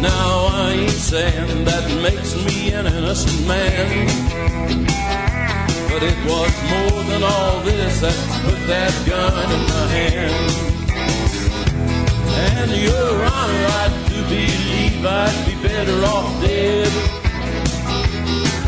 Now 0.00 0.46
I 0.52 0.76
ain't 0.78 0.90
saying 0.90 1.64
that 1.64 1.84
makes 2.00 2.36
me 2.46 2.70
an 2.70 2.86
innocent 2.86 3.48
man. 3.48 5.19
But 5.90 6.04
it 6.04 6.18
was 6.24 6.54
more 6.70 7.02
than 7.02 7.22
all 7.24 7.60
this 7.62 8.00
that 8.00 8.14
put 8.44 8.60
that 8.68 8.94
gun 9.06 9.34
in 9.56 9.62
my 9.66 9.86
hand. 9.90 10.70
And 12.46 12.70
your 12.70 13.14
honor, 13.26 13.66
I 13.82 13.86
do 14.08 14.22
believe 14.30 15.04
I'd 15.04 15.46
be 15.46 15.54
better 15.66 15.98
off 16.06 16.30
dead. 16.40 16.92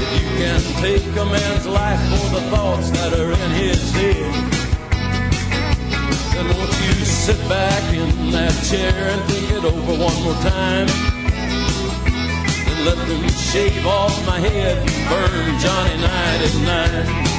If 0.02 0.10
you 0.18 0.26
can 0.42 0.60
take 0.82 1.06
a 1.16 1.24
man's 1.24 1.66
life 1.66 2.02
for 2.10 2.26
the 2.34 2.42
thoughts 2.50 2.90
that 2.90 3.14
are 3.14 3.30
in 3.30 3.50
his 3.52 3.92
head, 3.92 4.32
then 6.34 6.46
won't 6.58 6.74
you 6.82 7.04
sit 7.04 7.38
back 7.48 7.94
in 7.94 8.32
that 8.32 8.52
chair 8.68 8.92
and 9.12 9.22
think 9.30 9.48
it 9.52 9.64
over 9.64 9.92
one 9.92 10.22
more 10.24 10.34
time? 10.42 11.11
Let 12.84 12.98
them 13.06 13.28
shave 13.28 13.86
off 13.86 14.26
my 14.26 14.40
head 14.40 14.78
and 14.78 15.08
burn 15.08 15.60
Johnny 15.60 15.96
night 16.02 16.40
at 16.42 16.54
night. 16.66 17.31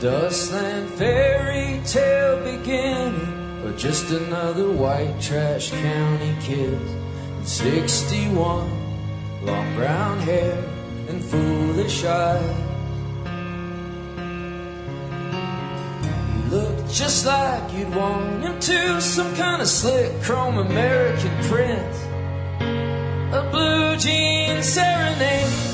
Dustland 0.00 0.90
fairy 0.90 1.80
tale 1.84 2.38
beginning, 2.44 3.64
or 3.64 3.72
just 3.72 4.12
another 4.12 4.70
white 4.70 5.20
trash 5.20 5.72
county 5.72 6.36
kid. 6.40 6.78
61, 7.42 8.70
long 9.44 9.74
brown 9.74 10.20
hair 10.20 10.62
and 11.08 11.24
foolish 11.24 12.04
eyes. 12.04 12.56
He 16.32 16.50
looked 16.50 16.92
just 16.92 17.26
like 17.26 17.72
you'd 17.72 17.92
want 17.92 18.44
him 18.44 18.60
to, 18.60 19.00
some 19.00 19.34
kind 19.34 19.60
of 19.60 19.66
slick 19.66 20.22
chrome 20.22 20.58
American 20.58 21.34
print. 21.48 21.94
A 23.34 23.48
blue 23.50 23.96
jean 23.96 24.62
serenade, 24.62 25.67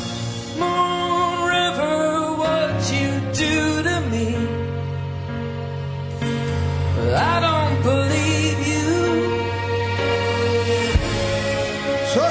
I 7.15 7.41
don't 7.41 7.83
believe 7.83 8.59
you. 8.67 8.85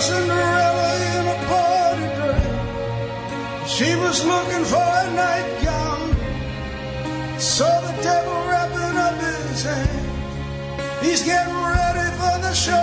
Cinderella 0.03 0.91
in 1.15 1.27
a 1.27 1.37
party 1.47 2.07
dress. 2.17 3.71
She 3.71 3.95
was 3.95 4.25
looking 4.25 4.65
for 4.65 4.83
a 5.03 5.05
nightgown. 5.15 6.01
Saw 7.39 7.79
the 7.87 7.93
devil 8.01 8.37
wrapping 8.49 8.97
up 8.97 9.15
his 9.21 9.63
hand. 9.63 10.05
He's 11.01 11.23
getting 11.23 11.55
ready 11.55 12.09
for 12.19 12.35
the 12.45 12.53
showdown. 12.53 12.82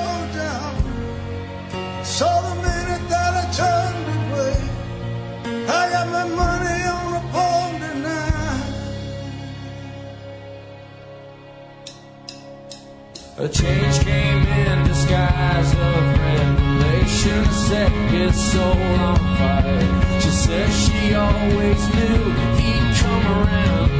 A 13.41 13.49
change 13.49 14.01
came 14.01 14.43
in 14.45 14.87
disguise 14.87 15.73
of 15.73 16.19
revelation, 16.21 17.43
set 17.69 17.91
his 18.13 18.37
soul 18.53 18.77
on 18.77 19.17
fire. 19.39 20.21
She 20.21 20.29
said 20.29 20.69
she 20.71 21.15
always 21.15 21.81
knew 21.95 22.21
he'd 22.61 22.97
come 23.01 23.27
around. 23.39 23.91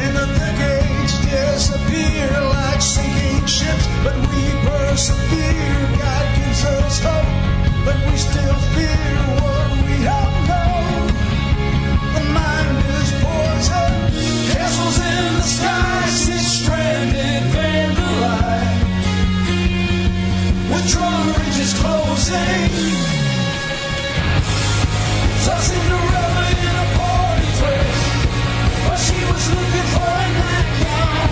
And 0.00 0.16
the 0.16 0.26
decades 0.40 1.20
disappear 1.20 2.30
like 2.40 2.80
sinking 2.80 3.44
ships, 3.44 3.86
but 4.02 4.16
we 4.16 4.48
persevere. 4.64 6.00
God 6.00 6.24
gives 6.38 6.64
us 6.64 6.98
hope, 7.04 7.28
but 7.84 7.96
we 8.10 8.16
still 8.16 8.58
fear 8.72 9.16
what 9.36 9.68
we 9.84 9.96
don't 10.00 10.36
know. 10.48 11.12
The 12.16 12.24
mind 12.32 12.78
is 12.96 13.12
poison, 13.20 13.92
castles 14.48 14.96
in 14.96 15.34
the 15.34 15.42
sky, 15.42 15.87
stranded, 16.98 17.42
vandalized. 17.54 18.82
With 20.70 20.86
drawbridges 20.90 21.74
closing, 21.74 22.70
saw 25.44 25.58
Cinderella 25.58 26.46
in 26.66 26.74
a 26.74 26.88
party 26.98 27.48
dress. 27.58 27.98
But 28.86 28.98
she 28.98 29.18
was 29.30 29.44
looking 29.54 29.88
for 29.94 30.10
a 30.10 30.28
nightgown. 30.38 31.30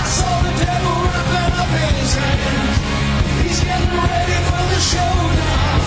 I 0.00 0.06
saw 0.16 0.32
the 0.46 0.52
devil 0.64 0.96
wrapping 1.04 1.54
up 1.62 1.70
his 1.84 2.14
hands. 2.14 2.76
He's 3.42 3.60
getting 3.60 3.94
ready 4.00 4.38
for 4.48 4.62
the 4.72 4.80
showdown. 4.90 5.80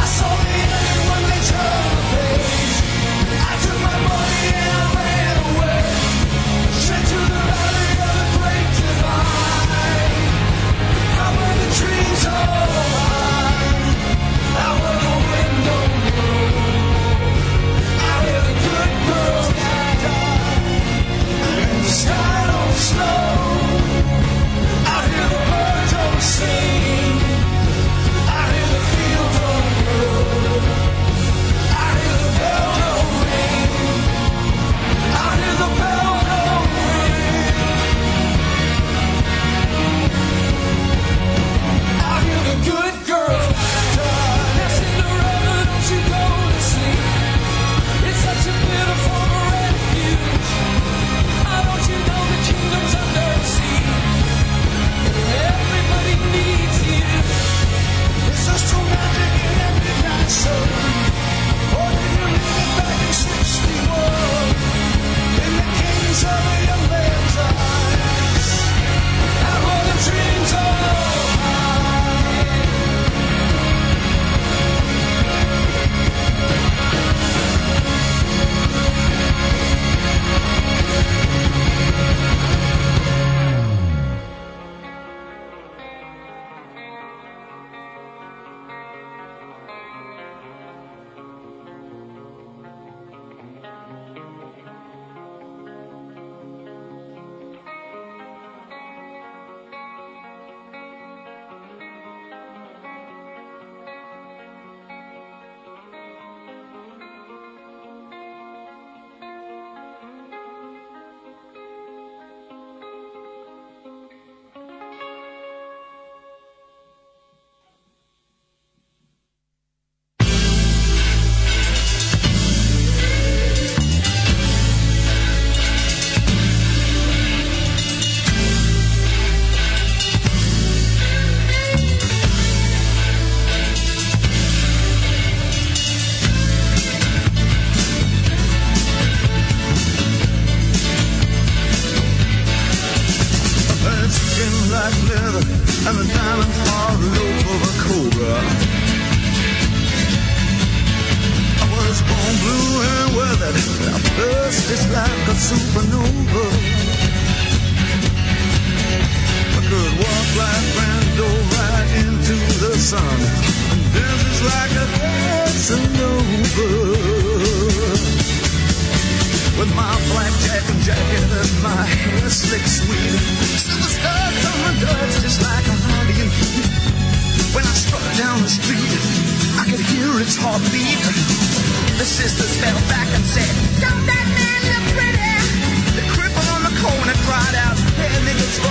I 0.00 0.06
saw 0.16 0.32
the 0.44 0.52
end 0.68 1.00
when 1.08 1.22
they 1.30 1.42
turned 1.48 1.92
the 1.96 2.02
page. 2.12 2.76
I 3.48 3.54
took 3.64 3.78
my 3.88 3.96
money 4.08 4.48
and 4.54 4.96
I 4.96 4.99
sky 22.00 22.46
don't. 22.50 23.10
Out 24.92 25.04
here 25.10 25.28
the 25.34 25.40
birds 25.50 25.92
don't 25.92 26.22
sing. 26.22 26.89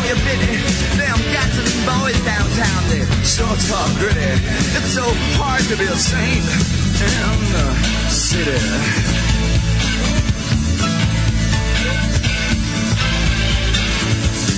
Your 0.10 0.17
pity. 0.26 0.58
Them 0.98 1.22
gasoline 1.30 1.86
boys 1.86 2.17
downtown, 2.26 2.82
they 2.89 3.05
sure 3.22 3.45
talk 3.70 3.93
gritty. 4.01 4.34
It's 4.74 4.97
so 4.97 5.05
hard 5.38 5.62
to 5.70 5.78
be 5.78 5.86
a 5.86 5.93
saint 5.93 6.49
in 6.97 7.38
the 7.53 7.68
city. 8.10 8.57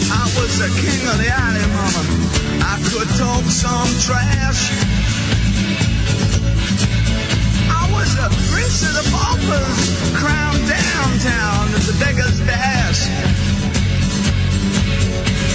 I 0.08 0.24
was 0.39 0.52
the 0.56 0.72
king 0.80 1.02
of 1.12 1.18
the 1.20 1.28
alley, 1.28 1.68
mama. 1.76 2.04
I 2.64 2.80
could 2.88 3.12
talk 3.20 3.43
some 3.52 3.91
trash. 4.08 4.72
I 7.68 7.84
was 7.91 8.10
a 8.16 8.32
prince 8.56 8.88
of 8.88 8.93
the 8.95 9.06
paupers, 9.12 10.16
crowned 10.16 10.64
downtown 10.64 11.76
as 11.76 11.88
the 11.91 11.97
beggar's 11.99 12.39
bash. 12.47 13.70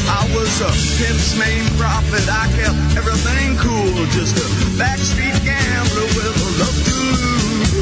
I 0.08 0.22
was 0.34 0.50
a 0.62 0.70
pimp's 0.98 1.34
main 1.36 1.66
prophet. 1.76 2.22
I 2.30 2.46
kept 2.54 2.78
everything 2.96 3.58
cool, 3.58 4.06
just 4.14 4.38
a 4.38 4.46
backstreet 4.78 5.34
gambler 5.42 6.06
with 6.14 6.30
a 6.30 6.48
love 6.62 6.78
to 6.86 6.94
lose. 7.10 7.74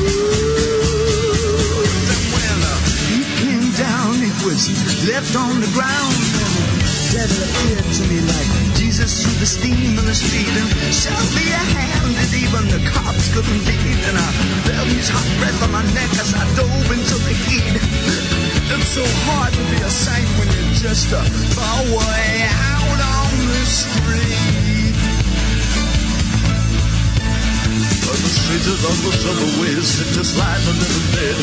And 2.09 2.23
when 2.33 2.59
uh, 2.65 2.73
he 3.13 3.21
came 3.45 3.69
down, 3.77 4.25
it 4.25 4.37
was 4.45 4.73
left 5.09 5.37
on 5.37 5.61
the 5.61 5.71
ground. 5.77 6.17
And 7.15 7.31
appeared 7.31 7.87
to 7.95 8.03
me 8.11 8.19
like 8.27 8.51
Jesus 8.75 9.23
through 9.23 9.39
the 9.39 9.47
steam 9.47 9.97
in 9.97 10.05
the 10.05 10.15
street 10.15 10.51
and 10.51 10.67
showed 10.91 11.31
me 11.39 11.47
a 11.47 11.63
hand 11.79 12.11
that 12.11 12.33
even 12.35 12.67
the 12.75 12.83
cops 12.91 13.31
couldn't 13.31 13.63
beat. 13.63 14.03
And 14.11 14.19
I 14.19 14.29
felt 14.67 14.89
his 14.91 15.09
hot 15.15 15.29
breath 15.39 15.63
on 15.63 15.71
my 15.71 15.85
neck 15.95 16.11
as 16.19 16.35
I 16.35 16.43
dove 16.59 16.91
into 16.91 17.17
the 17.23 17.35
heat. 17.47 17.94
So 18.85 19.03
hard 19.27 19.51
to 19.51 19.65
be 19.75 19.81
a 19.83 19.91
saint 19.91 20.29
when 20.39 20.47
you're 20.55 20.79
just 20.79 21.11
a 21.11 21.19
way 21.19 22.47
out 22.47 23.01
on 23.03 23.33
the 23.43 23.65
street. 23.67 24.95
But 28.07 28.19
the 28.23 28.31
streets 28.31 28.71
of 28.71 28.79
the 28.79 28.93
subways 29.19 29.83
sit 29.83 30.15
just 30.15 30.39
like 30.39 30.63
a 30.63 30.75
little 30.79 31.07
dead. 31.11 31.39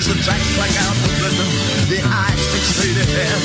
As 0.00 0.08
the 0.08 0.16
tracks 0.22 0.48
black 0.56 0.72
out 0.88 0.96
the 1.04 1.12
rhythm, 1.20 1.50
the 1.92 2.00
eyes 2.00 2.42
fixate 2.56 3.04
ahead. 3.04 3.40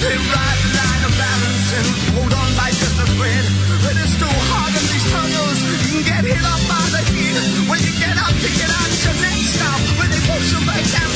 They 0.00 0.16
ride 0.16 0.60
the 0.64 0.70
line 0.72 1.02
of 1.04 1.12
balance 1.20 1.68
and 1.76 1.86
hold 2.16 2.32
on 2.32 2.50
by 2.56 2.72
just 2.72 2.96
a 2.96 3.06
thread. 3.12 3.44
But 3.84 3.92
it's 4.00 4.16
too 4.16 4.30
hard 4.48 4.72
in 4.72 4.84
these 4.88 5.06
tunnels. 5.12 5.58
You 5.68 6.00
can 6.00 6.00
get 6.00 6.22
hit 6.32 6.44
up 6.48 6.62
by 6.64 6.80
the 6.96 7.02
heat. 7.12 7.36
When 7.68 7.76
you 7.82 7.92
get 8.00 8.16
up 8.16 8.32
to 8.32 8.50
get 8.56 8.72
out 8.72 8.88
your 9.04 9.16
next 9.20 9.52
stop, 9.58 9.80
when 10.00 10.08
they 10.08 10.22
push 10.24 10.48
you 10.54 10.64
back 10.64 10.80
down 10.96 11.15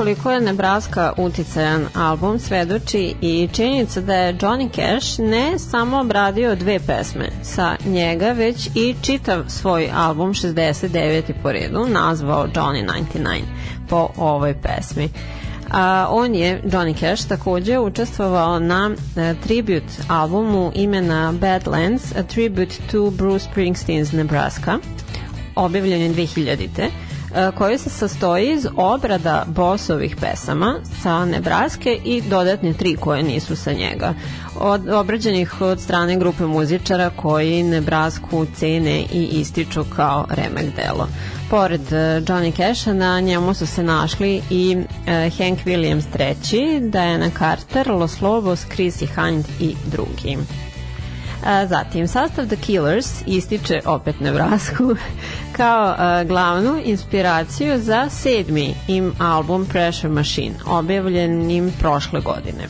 koliko 0.00 0.30
je 0.30 0.40
Nebraska 0.40 1.12
uticajan 1.16 1.86
album 1.94 2.38
svedoči 2.38 3.14
i 3.20 3.48
činjenica 3.52 4.00
da 4.00 4.14
je 4.14 4.34
Johnny 4.34 4.68
Cash 4.70 5.20
ne 5.20 5.58
samo 5.58 6.00
obradio 6.00 6.54
dve 6.56 6.78
pesme 6.78 7.28
sa 7.42 7.76
njega, 7.86 8.32
već 8.32 8.68
i 8.74 8.94
čitav 9.02 9.44
svoj 9.48 9.90
album 9.94 10.34
69. 10.34 11.32
po 11.42 11.52
redu 11.52 11.86
nazvao 11.86 12.46
Johnny 12.46 12.86
99 12.86 13.40
po 13.88 14.08
ovoj 14.16 14.54
pesmi. 14.62 15.08
A, 15.70 16.06
on 16.10 16.34
je, 16.34 16.62
Johnny 16.64 17.00
Cash, 17.00 17.28
takođe 17.28 17.78
učestvovao 17.78 18.58
na 18.58 18.90
a, 19.16 19.34
tribute 19.42 19.92
albumu 20.08 20.72
imena 20.74 21.32
Badlands, 21.32 22.12
a 22.16 22.22
tribute 22.22 22.74
to 22.90 23.10
Bruce 23.10 23.48
Springsteen's 23.54 24.16
Nebraska, 24.16 24.78
objavljen 25.56 26.00
je 26.00 26.10
2000 26.10 27.09
koji 27.54 27.78
se 27.78 27.90
sastoji 27.90 28.52
iz 28.52 28.66
obrada 28.76 29.44
bosovih 29.46 30.16
pesama 30.16 30.74
sa 31.02 31.24
Nebraske 31.24 31.98
i 32.04 32.22
dodatne 32.22 32.72
tri 32.72 32.96
koje 32.96 33.22
nisu 33.22 33.56
sa 33.56 33.72
njega. 33.72 34.14
Od, 34.58 34.88
obrađenih 34.88 35.60
od 35.60 35.80
strane 35.80 36.16
grupe 36.16 36.44
muzičara 36.46 37.10
koji 37.16 37.62
Nebrasku 37.62 38.46
cene 38.56 39.04
i 39.12 39.28
ističu 39.32 39.84
kao 39.96 40.26
remek 40.30 40.66
delo. 40.76 41.08
Pored 41.50 41.90
Johnny 42.26 42.56
Casha 42.56 42.92
na 42.92 43.20
njemu 43.20 43.54
su 43.54 43.66
se 43.66 43.82
našli 43.82 44.42
i 44.50 44.76
uh, 44.76 44.86
Hank 45.08 45.58
Williams 45.64 46.04
III, 46.18 46.80
Diana 46.80 47.30
Carter, 47.38 47.90
Los 47.90 48.20
Lobos, 48.20 48.66
Chrissy 48.76 49.06
Hind 49.06 49.44
i 49.60 49.74
drugi. 49.86 50.38
A, 51.44 51.66
zatim, 51.66 52.08
sastav 52.08 52.46
The 52.46 52.56
Killers 52.56 53.22
ističe 53.26 53.80
opet 53.86 54.20
Nebrasku 54.20 54.96
kao 55.56 55.94
a, 55.98 56.24
glavnu 56.24 56.80
inspiraciju 56.84 57.78
za 57.78 58.08
sedmi 58.08 58.74
im 58.88 59.12
album 59.18 59.66
Pressure 59.66 60.08
Machine, 60.08 60.54
objavljen 60.66 61.50
im 61.50 61.72
prošle 61.78 62.20
godine. 62.20 62.68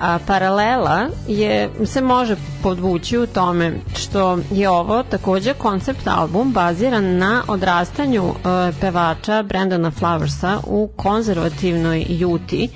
A 0.00 0.18
paralela 0.26 1.08
je, 1.28 1.70
se 1.84 2.00
može 2.00 2.36
podvući 2.62 3.18
u 3.18 3.26
tome 3.26 3.72
što 3.96 4.38
je 4.50 4.70
ovo 4.70 5.02
takođe 5.02 5.54
koncept 5.54 6.06
album 6.06 6.52
baziran 6.52 7.16
na 7.16 7.42
odrastanju 7.48 8.24
uh, 8.24 8.34
pevača 8.80 9.42
Brandona 9.42 9.90
Flowersa 9.90 10.58
u 10.66 10.90
konzervativnoj 10.96 12.06
Juti, 12.08 12.68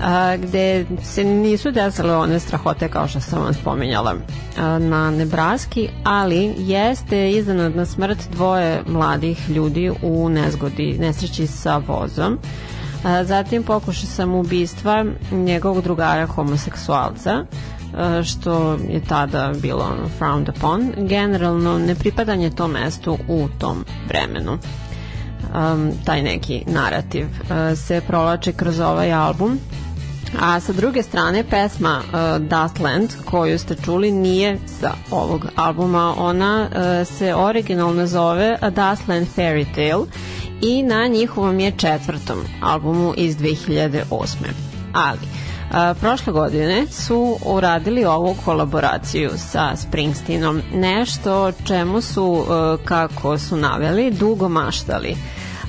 a, 0.00 0.36
gde 0.36 0.86
se 1.02 1.24
nisu 1.24 1.70
desile 1.70 2.16
one 2.16 2.40
strahote 2.40 2.88
kao 2.88 3.08
što 3.08 3.20
sam 3.20 3.42
vam 3.42 3.54
spominjala 3.54 4.14
a, 4.58 4.78
na 4.78 5.10
Nebraski, 5.10 5.88
ali 6.04 6.54
jeste 6.58 7.30
iznenadna 7.30 7.86
smrt 7.86 8.18
dvoje 8.32 8.82
mladih 8.86 9.50
ljudi 9.50 9.92
u 10.02 10.28
nezgodi, 10.28 10.96
nesreći 11.00 11.46
sa 11.46 11.76
vozom. 11.76 12.38
A, 13.04 13.24
zatim 13.24 13.62
pokuša 13.62 14.06
sam 14.06 14.34
ubistva 14.34 15.04
njegovog 15.30 15.82
drugara 15.82 16.26
homoseksualca, 16.26 17.44
što 18.24 18.78
je 18.88 19.00
tada 19.08 19.52
bilo 19.62 19.96
frowned 20.20 20.50
upon. 20.56 20.92
Generalno, 20.96 21.78
nepripadanje 21.78 22.50
tom 22.50 22.70
mestu 22.70 23.18
u 23.28 23.48
tom 23.58 23.84
vremenu. 24.08 24.58
Um, 25.54 25.92
taj 26.04 26.22
neki 26.22 26.64
narativ 26.66 27.26
uh, 27.26 27.78
se 27.78 28.00
provlači 28.06 28.52
kroz 28.52 28.80
ovaj 28.80 29.12
album 29.12 29.58
A 30.40 30.60
sa 30.60 30.72
druge 30.72 31.02
strane, 31.02 31.44
pesma 31.44 32.00
uh, 32.04 32.42
Dustland, 32.42 33.10
koju 33.24 33.58
ste 33.58 33.74
čuli, 33.84 34.10
nije 34.10 34.58
sa 34.80 34.92
ovog 35.10 35.46
albuma. 35.56 36.14
Ona 36.18 36.68
uh, 36.70 37.08
se 37.08 37.34
originalno 37.34 38.06
zove 38.06 38.58
A 38.60 38.70
Dustland 38.70 39.26
Fairy 39.36 39.66
Tale 39.74 40.06
i 40.62 40.82
na 40.82 41.06
njihovom 41.06 41.60
je 41.60 41.72
četvrtom 41.76 42.38
albumu 42.62 43.14
iz 43.16 43.36
2008. 43.36 44.02
Ali, 44.92 45.18
A, 45.72 45.90
uh, 45.90 45.98
prošle 46.00 46.32
godine 46.32 46.86
su 46.86 47.38
uradili 47.44 48.04
ovu 48.04 48.36
kolaboraciju 48.44 49.30
sa 49.36 49.76
Springsteenom, 49.76 50.62
nešto 50.74 51.52
čemu 51.66 52.00
su, 52.00 52.44
a, 52.48 52.76
kako 52.84 53.38
su 53.38 53.56
naveli, 53.56 54.10
dugo 54.10 54.48
maštali. 54.48 55.16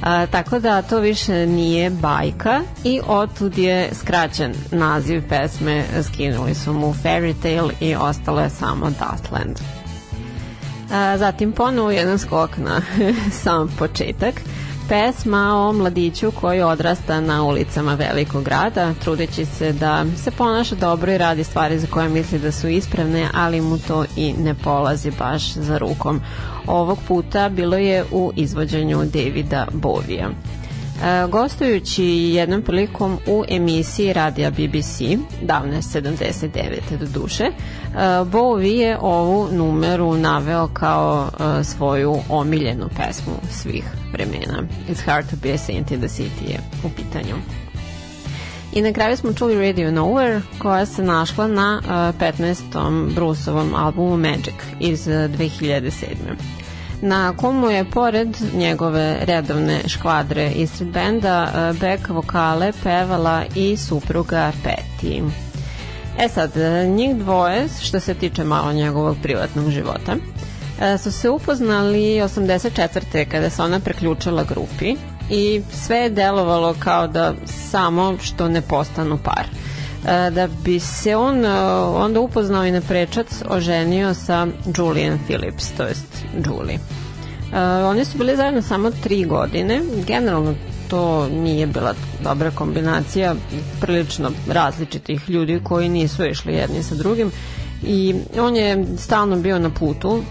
A, 0.03 0.25
tako 0.25 0.59
da 0.59 0.81
to 0.81 0.99
više 0.99 1.45
nije 1.45 1.89
bajka 1.89 2.61
i 2.83 3.01
otud 3.07 3.57
je 3.57 3.89
skraćen 3.93 4.53
naziv 4.71 5.23
pesme, 5.29 5.83
skinuli 6.03 6.55
su 6.55 6.73
mu 6.73 6.93
Fairy 7.03 7.33
Tale 7.41 7.73
i 7.79 7.95
ostalo 7.95 8.41
je 8.41 8.49
samo 8.49 8.85
Dustland. 8.89 9.59
A, 10.91 11.17
zatim 11.17 11.51
ponovo 11.51 11.91
jedan 11.91 12.19
skok 12.19 12.57
na 12.57 12.81
sam 13.43 13.67
početak 13.79 14.33
pesma 14.89 15.55
o 15.55 15.73
mladiću 15.73 16.31
koji 16.31 16.61
odrasta 16.61 17.21
na 17.21 17.43
ulicama 17.43 17.93
velikog 17.93 18.43
grada, 18.43 18.93
trudeći 18.93 19.45
se 19.45 19.73
da 19.73 20.05
se 20.17 20.31
ponaša 20.31 20.75
dobro 20.75 21.11
i 21.11 21.17
radi 21.17 21.43
stvari 21.43 21.79
za 21.79 21.87
koje 21.87 22.09
misli 22.09 22.39
da 22.39 22.51
su 22.51 22.67
ispravne, 22.67 23.27
ali 23.33 23.61
mu 23.61 23.77
to 23.77 24.05
i 24.15 24.33
ne 24.33 24.53
polazi 24.53 25.11
baš 25.19 25.53
za 25.53 25.77
rukom. 25.77 26.21
Ovog 26.67 26.99
puta 27.07 27.49
bilo 27.49 27.77
je 27.77 28.05
u 28.11 28.31
izvođenju 28.35 28.97
Davida 29.03 29.67
Bovija. 29.73 30.29
E, 31.03 31.27
gostujući 31.27 32.03
jednom 32.05 32.61
prilikom 32.61 33.17
u 33.27 33.43
emisiji 33.47 34.13
radija 34.13 34.51
BBC, 34.51 35.01
davne 35.41 35.81
79. 35.81 36.97
do 36.99 37.05
duše, 37.19 37.43
e, 37.43 37.51
Bowie 38.25 38.79
je 38.79 38.97
ovu 39.01 39.47
numeru 39.51 40.13
naveo 40.13 40.67
kao 40.67 41.29
e, 41.59 41.63
svoju 41.63 42.15
omiljenu 42.29 42.89
pesmu 42.97 43.33
svih 43.51 43.83
vremena. 44.13 44.63
It's 44.89 45.05
hard 45.05 45.29
to 45.29 45.35
be 45.43 45.53
a 45.53 45.57
saint 45.57 45.91
in 45.91 45.99
the 45.99 46.07
city 46.09 46.49
je 46.49 46.59
u 46.83 46.89
pitanju. 46.89 47.35
I 48.73 48.81
na 48.81 48.93
kraju 48.93 49.17
smo 49.17 49.33
čuli 49.33 49.55
Radio 49.67 49.91
Nowhere 49.91 50.41
koja 50.57 50.85
se 50.85 51.03
našla 51.03 51.47
na 51.47 51.81
uh, 51.83 51.91
15. 52.21 53.13
Bruceovom 53.15 53.75
albumu 53.75 54.17
Magic 54.17 54.53
iz 54.79 55.07
uh, 55.07 55.13
2007 55.13 56.15
na 57.01 57.33
komu 57.37 57.69
je 57.69 57.85
pored 57.85 58.37
njegove 58.55 59.17
redovne 59.21 59.81
škvadre 59.87 60.51
iz 60.51 60.69
street 60.71 60.91
benda 60.91 61.47
e, 61.47 61.73
back 61.73 62.09
vokale 62.09 62.71
pevala 62.83 63.43
i 63.55 63.77
supruga 63.77 64.51
Peti. 64.63 65.23
E 66.19 66.29
sad, 66.29 66.57
e, 66.57 66.87
njih 66.87 67.15
dvoje, 67.15 67.67
što 67.81 67.99
se 67.99 68.13
tiče 68.13 68.43
malo 68.43 68.73
njegovog 68.73 69.17
privatnog 69.23 69.69
života, 69.69 70.15
e, 70.81 70.97
su 70.97 71.11
se 71.11 71.29
upoznali 71.29 71.99
84. 71.99 73.25
kada 73.31 73.49
se 73.49 73.61
ona 73.61 73.79
preključila 73.79 74.43
grupi 74.43 74.95
i 75.29 75.61
sve 75.71 75.97
je 75.97 76.09
delovalo 76.09 76.75
kao 76.79 77.07
da 77.07 77.33
samo 77.45 78.17
što 78.21 78.47
ne 78.47 78.61
postanu 78.61 79.17
par 79.23 79.45
da 80.05 80.47
bi 80.63 80.79
se 80.79 81.15
on 81.15 81.45
onda 81.95 82.19
upoznao 82.19 82.65
i 82.65 82.71
na 82.71 82.81
prečac 82.81 83.27
oženio 83.49 84.13
sa 84.13 84.47
Julian 84.77 85.19
Phillips, 85.27 85.71
to 85.77 85.83
jest 85.83 86.25
Julie. 86.45 86.79
Oni 87.85 88.05
su 88.05 88.17
bili 88.17 88.35
zajedno 88.35 88.61
samo 88.61 88.91
tri 88.91 89.25
godine. 89.25 89.81
Generalno 90.07 90.53
to 90.89 91.27
nije 91.27 91.67
bila 91.67 91.93
dobra 92.23 92.51
kombinacija 92.51 93.35
prilično 93.81 94.31
različitih 94.47 95.29
ljudi 95.29 95.59
koji 95.63 95.89
nisu 95.89 96.25
išli 96.25 96.53
jedni 96.53 96.83
sa 96.83 96.95
drugim 96.95 97.31
i 97.83 98.15
on 98.39 98.55
je 98.55 98.85
stalno 98.97 99.35
bio 99.35 99.59
na 99.59 99.69
putu, 99.69 100.23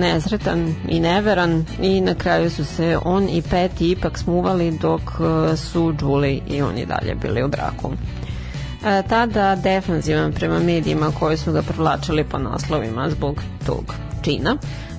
nesretan 0.00 0.74
i 0.88 1.00
neveran 1.00 1.64
i 1.82 2.00
na 2.00 2.14
kraju 2.14 2.50
su 2.50 2.64
se 2.64 2.98
on 3.04 3.28
i 3.28 3.42
Peti 3.42 3.90
ipak 3.90 4.18
smuvali 4.18 4.78
dok 4.78 5.02
su 5.56 5.94
Julie 6.00 6.40
i 6.50 6.62
oni 6.62 6.86
dalje 6.86 7.14
bili 7.14 7.42
u 7.44 7.48
braku. 7.48 7.90
E, 8.86 9.02
tada 9.02 9.56
defanzivan 9.56 10.32
prema 10.32 10.58
medijima 10.58 11.10
koji 11.18 11.36
su 11.36 11.52
ga 11.52 11.62
provlačili 11.62 12.24
po 12.24 12.38
naslovima 12.38 13.10
zbog 13.10 13.42
tog 13.66 13.94
čina. 14.22 14.56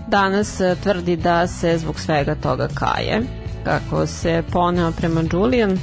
Danas 0.08 0.60
e, 0.60 0.76
tvrdi 0.84 1.16
da 1.16 1.48
se 1.48 1.78
zbog 1.78 2.00
svega 2.00 2.36
toga 2.36 2.68
kaje, 2.74 3.22
kako 3.64 4.08
se 4.08 4.44
poneo 4.52 4.92
prema 4.92 5.24
Julian, 5.34 5.80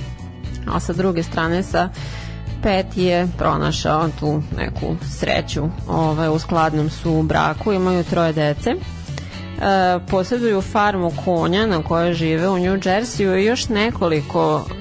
a 0.75 0.81
sa 0.81 0.93
druge 0.93 1.23
strane 1.23 1.63
sa 1.63 1.89
Pet 2.63 2.87
je 2.97 3.29
pronašao 3.39 4.09
tu 4.21 4.43
neku 4.57 4.97
sreću 5.19 5.69
ovaj, 5.89 6.29
u 6.29 6.39
skladnom 6.39 6.91
su 6.91 7.13
u 7.13 7.23
braku, 7.23 7.73
imaju 7.73 8.05
troje 8.05 8.33
dece. 8.33 8.71
E, 9.63 9.99
posjeduju 10.11 10.61
farmu 10.61 11.13
konja 11.25 11.67
na 11.67 11.83
kojoj 11.83 12.13
žive 12.15 12.49
u 12.49 12.59
New 12.59 12.77
Jerseyu 12.77 13.37
i 13.37 13.45
još 13.45 13.69
nekoliko 13.69 14.67
e, 14.69 14.75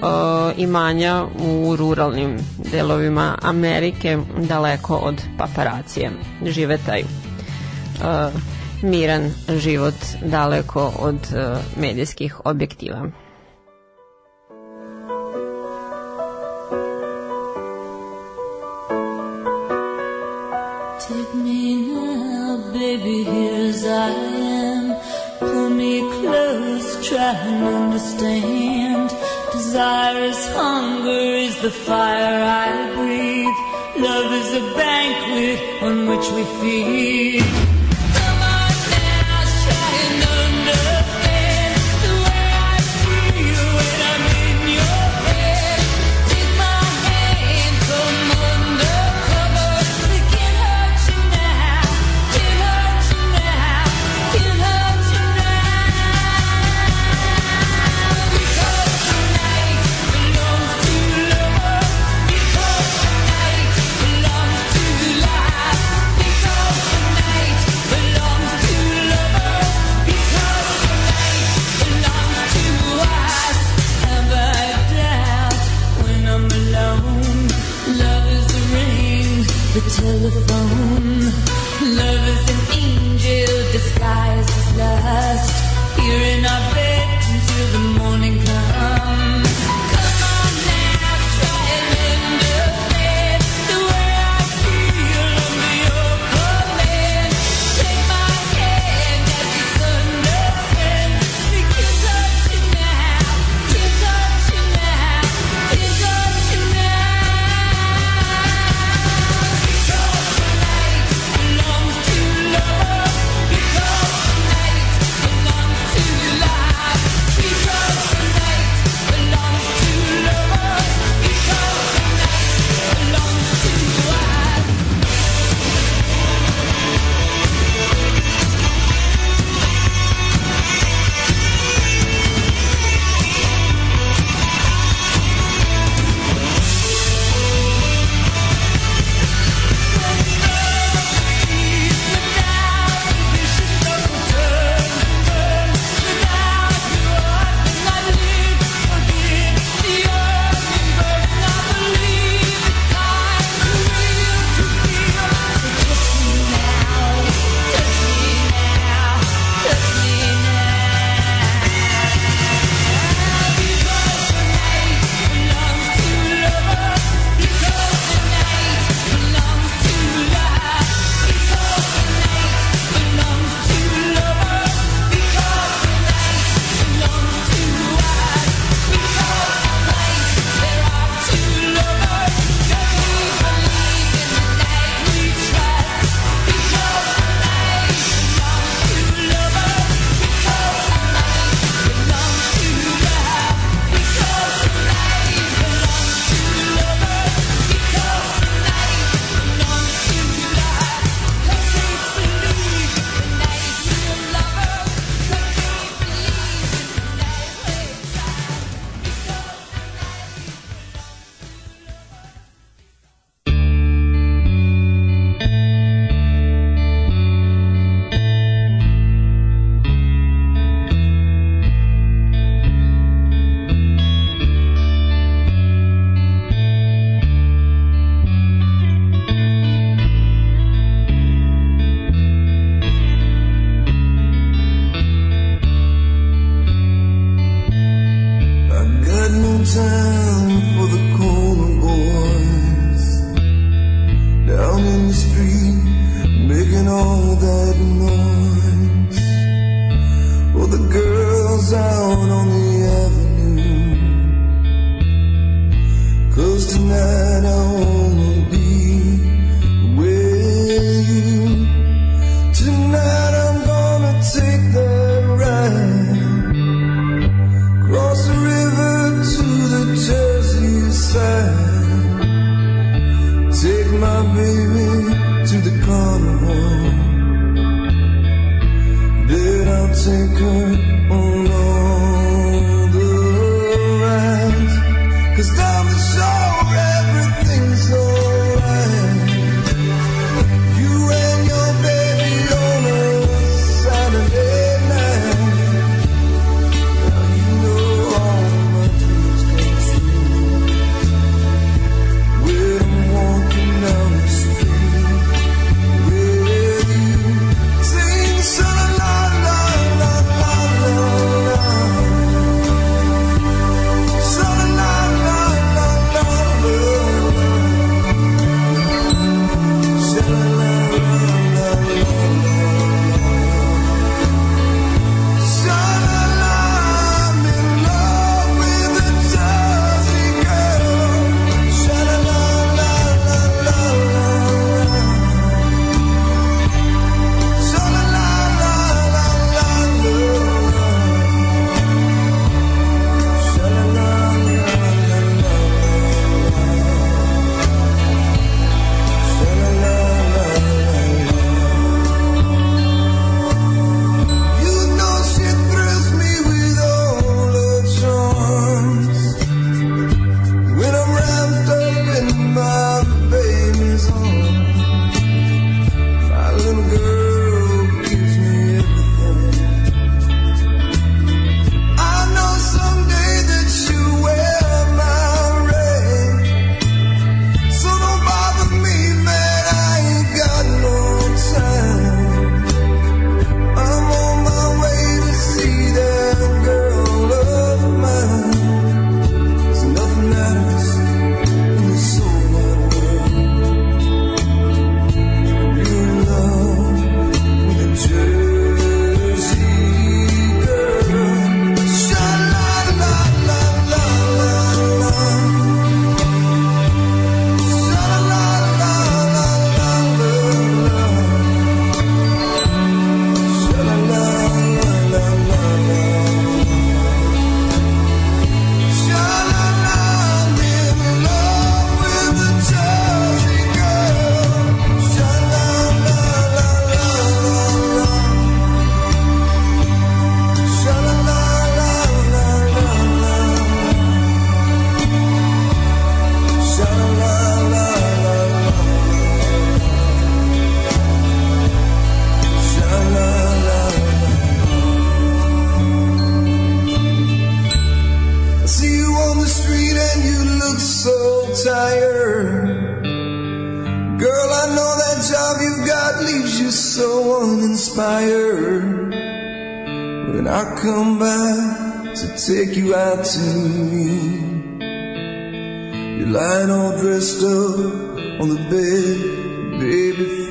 imanja 0.57 1.25
u 1.47 1.75
ruralnim 1.75 2.37
delovima 2.71 3.37
Amerike 3.41 4.17
daleko 4.37 4.95
od 4.95 5.21
paparacije. 5.37 6.11
Žive 6.45 6.77
taj 6.85 6.99
e, 6.99 7.05
miran 8.83 9.31
život 9.49 9.93
daleko 10.21 10.93
od 10.99 11.15
uh, 11.15 11.57
medijskih 11.81 12.45
objektiva. 12.45 13.07
the 31.63 31.71
fire 31.71 32.43
I 32.43 32.93
breathe. 32.93 34.03
Love 34.05 34.33
is 34.33 34.49
a 34.53 34.63
banquet 34.75 35.81
on 35.81 36.07
which 36.07 36.29
we 36.35 36.43
feed. 36.59 37.02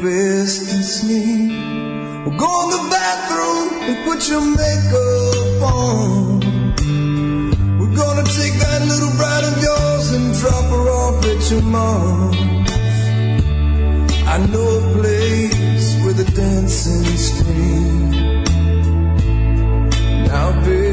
restless 0.02 1.02
We'll 1.04 2.36
go 2.36 2.52
in 2.64 2.70
the 2.76 2.88
bathroom 2.90 3.68
and 3.88 4.04
put 4.04 4.28
your 4.28 4.40
makeup 4.40 5.62
on. 5.62 6.40
We're 7.78 7.96
gonna 7.96 8.24
take 8.24 8.54
that 8.64 8.82
little 8.88 9.14
bride 9.16 9.44
of 9.44 9.62
yours 9.62 10.12
and 10.12 10.34
drop 10.34 10.64
her 10.74 10.88
off 11.00 11.24
at 11.24 11.50
your 11.50 11.62
mom's. 11.62 12.36
I 14.26 14.38
know 14.50 14.68
a 14.78 14.92
place 14.98 15.88
with 16.04 16.20
a 16.20 16.30
dancing 16.32 17.04
free. 17.38 17.82
Now, 20.26 20.64
baby. 20.64 20.91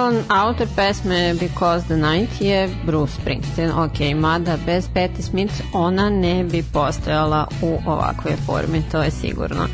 Inicijalan 0.00 0.24
autor 0.28 0.66
pesme 0.76 1.34
Because 1.34 1.86
the 1.86 1.96
Night 1.96 2.40
je 2.40 2.68
Bruce 2.86 3.12
Springsteen. 3.20 3.70
Ok, 3.70 4.14
mada 4.16 4.56
bez 4.66 4.88
Patti 4.94 5.22
Smith 5.22 5.62
ona 5.72 6.10
ne 6.10 6.44
bi 6.44 6.62
postojala 6.62 7.46
u 7.62 7.78
ovakvoj 7.86 8.36
formi, 8.46 8.82
to 8.92 9.02
je 9.02 9.10
sigurno. 9.10 9.66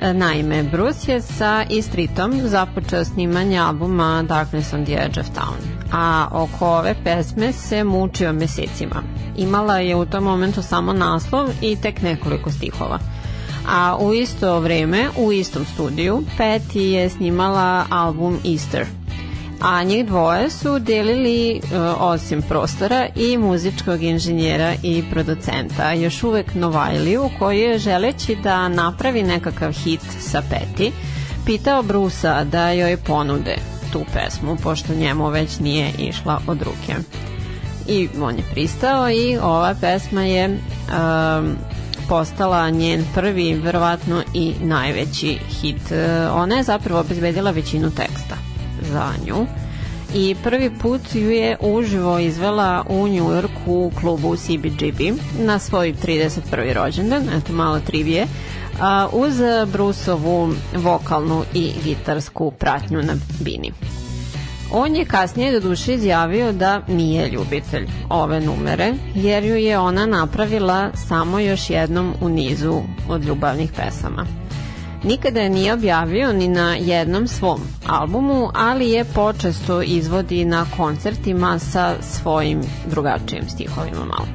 E, 0.00 0.12
Naime, 0.14 0.62
Bruce 0.62 1.12
je 1.12 1.20
sa 1.22 1.64
Istritom 1.70 2.40
započeo 2.44 3.04
snimanje 3.04 3.58
albuma 3.58 4.24
Darkness 4.28 4.72
on 4.72 4.84
the 4.84 4.92
Edge 4.92 5.20
of 5.20 5.26
Town, 5.34 5.56
a 5.92 6.28
oko 6.32 6.66
ove 6.66 6.94
pesme 7.04 7.52
se 7.52 7.84
mučio 7.84 8.32
mesecima. 8.32 9.02
Imala 9.36 9.78
je 9.78 9.96
u 9.96 10.06
tom 10.06 10.24
momentu 10.24 10.62
samo 10.62 10.92
naslov 10.92 11.48
i 11.60 11.76
tek 11.76 12.02
nekoliko 12.02 12.50
stihova. 12.50 12.98
A 13.68 13.96
u 14.00 14.14
isto 14.14 14.60
vreme, 14.60 15.08
u 15.16 15.32
istom 15.32 15.64
studiju, 15.64 16.22
Patty 16.38 16.78
je 16.78 17.10
snimala 17.10 17.86
album 17.90 18.38
Easter. 18.52 19.01
A 19.62 19.82
njih 19.82 20.06
dvoje 20.06 20.50
su 20.50 20.78
delili, 20.78 21.56
e, 21.56 21.78
osim 21.98 22.42
prostora, 22.42 23.06
i 23.16 23.38
muzičkog 23.38 24.02
inženjera 24.02 24.74
i 24.82 25.04
producenta, 25.10 25.92
još 25.92 26.22
uvek 26.22 26.54
Novajliju, 26.54 27.30
koji 27.38 27.60
je 27.60 27.78
želeći 27.78 28.36
da 28.42 28.68
napravi 28.68 29.22
nekakav 29.22 29.72
hit 29.72 30.00
sa 30.20 30.42
Patty, 30.50 30.90
pitao 31.46 31.82
Brusa 31.82 32.44
da 32.44 32.70
joj 32.70 32.96
ponude 32.96 33.56
tu 33.92 34.00
pesmu, 34.14 34.56
pošto 34.62 34.94
njemu 34.94 35.28
već 35.28 35.58
nije 35.58 35.90
išla 35.98 36.40
od 36.46 36.62
ruke. 36.62 36.94
I 37.88 38.08
on 38.22 38.36
je 38.36 38.44
pristao 38.50 39.10
i 39.10 39.38
ova 39.42 39.74
pesma 39.80 40.22
je 40.22 40.48
um, 40.48 41.56
postala 42.08 42.70
njen 42.70 43.04
prvi, 43.14 43.54
verovatno 43.54 44.22
i 44.34 44.54
najveći 44.62 45.38
hit. 45.60 45.92
E, 45.92 46.28
Ona 46.30 46.56
je 46.56 46.62
zapravo 46.62 47.00
obezbedila 47.00 47.50
većinu 47.50 47.90
teksta 47.90 48.51
za 48.92 49.12
nju 49.26 49.46
i 50.14 50.36
prvi 50.42 50.70
put 50.70 51.14
ju 51.14 51.30
je 51.30 51.56
uživo 51.60 52.18
izvela 52.18 52.84
u 52.88 53.08
New 53.08 53.32
Yorku 53.32 53.72
u 53.72 53.92
klubu 54.00 54.36
CBGB 54.36 55.00
na 55.38 55.58
svoj 55.58 55.94
31. 56.04 56.74
rođendan, 56.74 57.28
eto 57.36 57.52
malo 57.52 57.80
trivije, 57.80 58.26
a, 58.80 59.08
uz 59.12 59.34
Brusovu 59.72 60.54
vokalnu 60.76 61.44
i 61.54 61.72
gitarsku 61.84 62.50
pratnju 62.50 63.02
na 63.02 63.14
bini. 63.40 63.72
On 64.74 64.96
je 64.96 65.04
kasnije 65.04 65.52
do 65.52 65.60
duše 65.68 65.94
izjavio 65.94 66.52
da 66.52 66.80
nije 66.88 67.30
ljubitelj 67.30 67.88
ove 68.08 68.40
numere, 68.40 68.94
jer 69.14 69.44
ju 69.44 69.56
je 69.56 69.78
ona 69.78 70.06
napravila 70.06 70.90
samo 70.94 71.38
još 71.38 71.70
jednom 71.70 72.14
u 72.20 72.28
nizu 72.28 72.82
od 73.08 73.24
ljubavnih 73.24 73.72
pesama. 73.76 74.41
Nikada 75.04 75.40
je 75.40 75.50
nije 75.50 75.72
objavio 75.72 76.32
ni 76.32 76.48
na 76.48 76.74
jednom 76.74 77.28
svom 77.28 77.60
albumu, 77.86 78.50
ali 78.54 78.90
je 78.90 79.04
počesto 79.04 79.82
izvodi 79.82 80.44
na 80.44 80.66
koncertima 80.76 81.58
sa 81.58 81.94
svojim 82.00 82.60
drugačijim 82.86 83.48
stihovima 83.48 84.04
malo. 84.04 84.26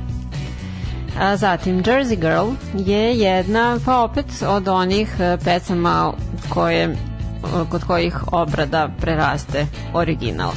A 1.20 1.38
zatim 1.38 1.84
Jersey 1.84 2.16
Girl 2.16 2.48
je 2.86 3.20
jedna, 3.20 3.80
pa 3.86 4.04
opet 4.04 4.26
od 4.48 4.68
onih 4.68 5.16
e, 5.20 5.38
pesama 5.44 6.14
koje, 6.50 6.96
kod 7.70 7.84
kojih 7.84 8.34
obrada 8.34 8.90
preraste 9.02 9.68
original. 9.94 10.52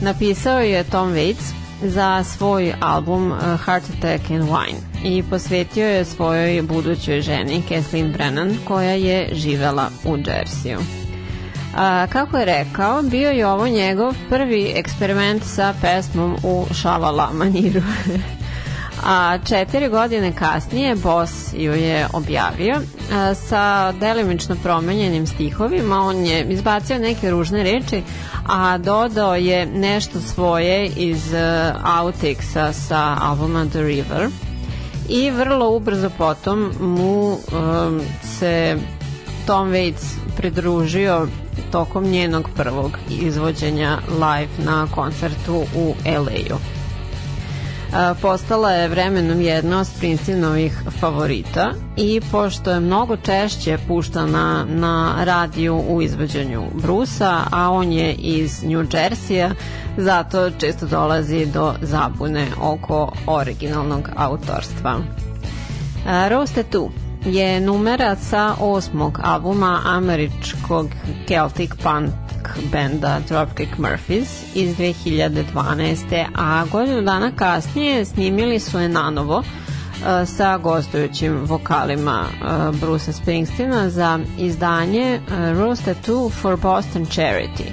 Napisao 0.00 0.60
je 0.60 0.84
Tom 0.84 1.12
Waits 1.12 1.61
za 1.82 2.24
svoj 2.24 2.74
album 2.80 3.32
e, 3.32 3.36
Heart 3.64 3.84
Attack 3.96 4.30
and 4.30 4.42
Wine 4.42 4.76
i 5.04 5.22
posvetio 5.30 5.86
je 5.86 6.04
svojoj 6.04 6.62
budućoj 6.62 7.20
ženi 7.20 7.62
Kathleen 7.68 8.12
Brennan 8.12 8.56
koja 8.64 8.90
je 8.90 9.28
živela 9.32 9.90
u 10.04 10.16
Džersiju. 10.16 10.78
A, 11.76 12.06
kako 12.06 12.38
je 12.38 12.44
rekao, 12.44 13.02
bio 13.02 13.30
je 13.30 13.46
ovo 13.46 13.68
njegov 13.68 14.14
prvi 14.28 14.72
eksperiment 14.76 15.44
sa 15.44 15.74
pesmom 15.82 16.36
u 16.42 16.66
šalala 16.74 17.30
maniru. 17.32 17.82
A 19.04 19.38
četiri 19.48 19.88
godine 19.88 20.32
kasnije 20.32 20.94
Boss 20.94 21.52
ju 21.52 21.72
je 21.72 22.06
objavio 22.12 22.74
a, 23.12 23.34
sa 23.34 23.92
delimično 23.92 24.56
promenjenim 24.62 25.26
stihovima. 25.26 26.00
On 26.00 26.16
je 26.16 26.46
izbacio 26.48 26.98
neke 26.98 27.30
ružne 27.30 27.62
reči, 27.62 28.02
a 28.48 28.78
dodao 28.78 29.34
je 29.34 29.66
nešto 29.66 30.20
svoje 30.20 30.86
iz 30.86 31.32
uh, 31.32 31.98
outtakesa 31.98 32.72
sa 32.72 33.16
albuma 33.20 33.66
The 33.66 33.80
River 33.82 34.28
i 35.08 35.30
vrlo 35.30 35.76
ubrzo 35.76 36.10
potom 36.18 36.72
mu 36.80 37.30
um, 37.32 38.00
se 38.22 38.76
Tom 39.46 39.70
Waits 39.72 40.14
pridružio 40.36 41.28
tokom 41.70 42.04
njenog 42.04 42.48
prvog 42.56 42.98
izvođenja 43.10 43.98
live 44.10 44.64
na 44.64 44.86
koncertu 44.94 45.64
u 45.76 45.94
LA-u. 46.04 46.71
Postala 48.22 48.70
je 48.70 48.88
vremenom 48.88 49.40
jedna 49.40 49.80
od 49.80 49.86
Springsteenovih 49.86 50.82
favorita 51.00 51.72
i 51.96 52.20
pošto 52.30 52.70
je 52.70 52.80
mnogo 52.80 53.16
češće 53.16 53.78
puštana 53.88 54.64
na 54.68 55.14
radiju 55.24 55.84
u 55.88 56.02
izvođenju 56.02 56.62
Brusa, 56.74 57.40
a 57.50 57.70
on 57.70 57.92
je 57.92 58.12
iz 58.12 58.62
New 58.62 58.82
Jersey-a, 58.82 59.50
zato 59.96 60.50
često 60.50 60.86
dolazi 60.86 61.46
do 61.46 61.74
zabune 61.80 62.46
oko 62.60 63.12
originalnog 63.26 64.08
autorstva. 64.16 64.98
Rose 66.28 66.54
Tattoo 66.54 66.90
je 67.24 67.60
numera 67.60 68.16
sa 68.16 68.54
osmog 68.60 69.20
albuma 69.22 69.80
američkog 69.84 70.86
Celtic 71.28 71.70
punk 71.82 72.10
benda 72.72 73.20
Dropkick 73.28 73.78
Murphys 73.78 74.28
iz 74.54 74.76
2012. 74.76 76.24
a 76.34 76.64
godinu 76.72 77.02
dana 77.02 77.32
kasnije 77.36 78.04
snimili 78.04 78.60
su 78.60 78.78
je 78.78 78.88
nanovo 78.88 79.38
uh, 79.38 80.28
sa 80.28 80.58
gostujućim 80.58 81.38
vokalima 81.44 82.24
uh, 82.24 82.76
Bruce 82.80 83.12
Springsteena 83.12 83.90
za 83.90 84.18
izdanje 84.38 85.20
Rose 85.58 85.82
Tattoo 85.84 86.30
for 86.30 86.56
Boston 86.56 87.06
Charity. 87.06 87.66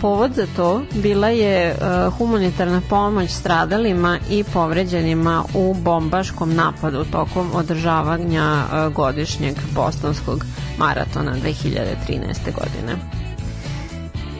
Povod 0.00 0.32
za 0.34 0.46
to 0.56 0.82
bila 0.94 1.28
je 1.28 1.74
uh, 1.74 2.14
humanitarna 2.18 2.80
pomoć 2.90 3.30
stradalima 3.30 4.18
i 4.30 4.44
povređenima 4.44 5.44
u 5.54 5.74
bombaškom 5.74 6.54
napadu 6.54 7.04
tokom 7.04 7.50
održavanja 7.54 8.64
godišnjeg 8.94 9.54
bostonskog 9.74 10.44
maratona 10.78 11.32
2013. 11.32 12.54
godine. 12.54 13.19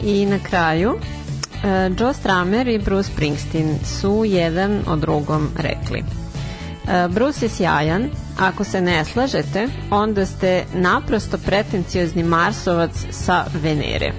I 0.03 0.25
na 0.25 0.39
kraju, 0.39 0.91
uh, 0.91 1.99
Joe 1.99 2.13
Stramer 2.13 2.67
i 2.67 2.79
Bruce 2.79 3.09
Springsteen 3.11 3.79
su 3.85 4.25
jedan 4.25 4.79
o 4.87 4.95
drugom 4.95 5.49
rekli. 5.57 6.03
Uh, 6.03 7.13
Bruce 7.13 7.45
je 7.45 7.49
sjajan, 7.49 8.09
ako 8.39 8.63
se 8.63 8.81
ne 8.81 9.05
slažete, 9.05 9.67
onda 9.89 10.25
ste 10.25 10.63
naprosto 10.73 11.37
pretenciozni 11.37 12.23
marsovac 12.23 12.91
sa 13.11 13.45
Venere. 13.63 14.13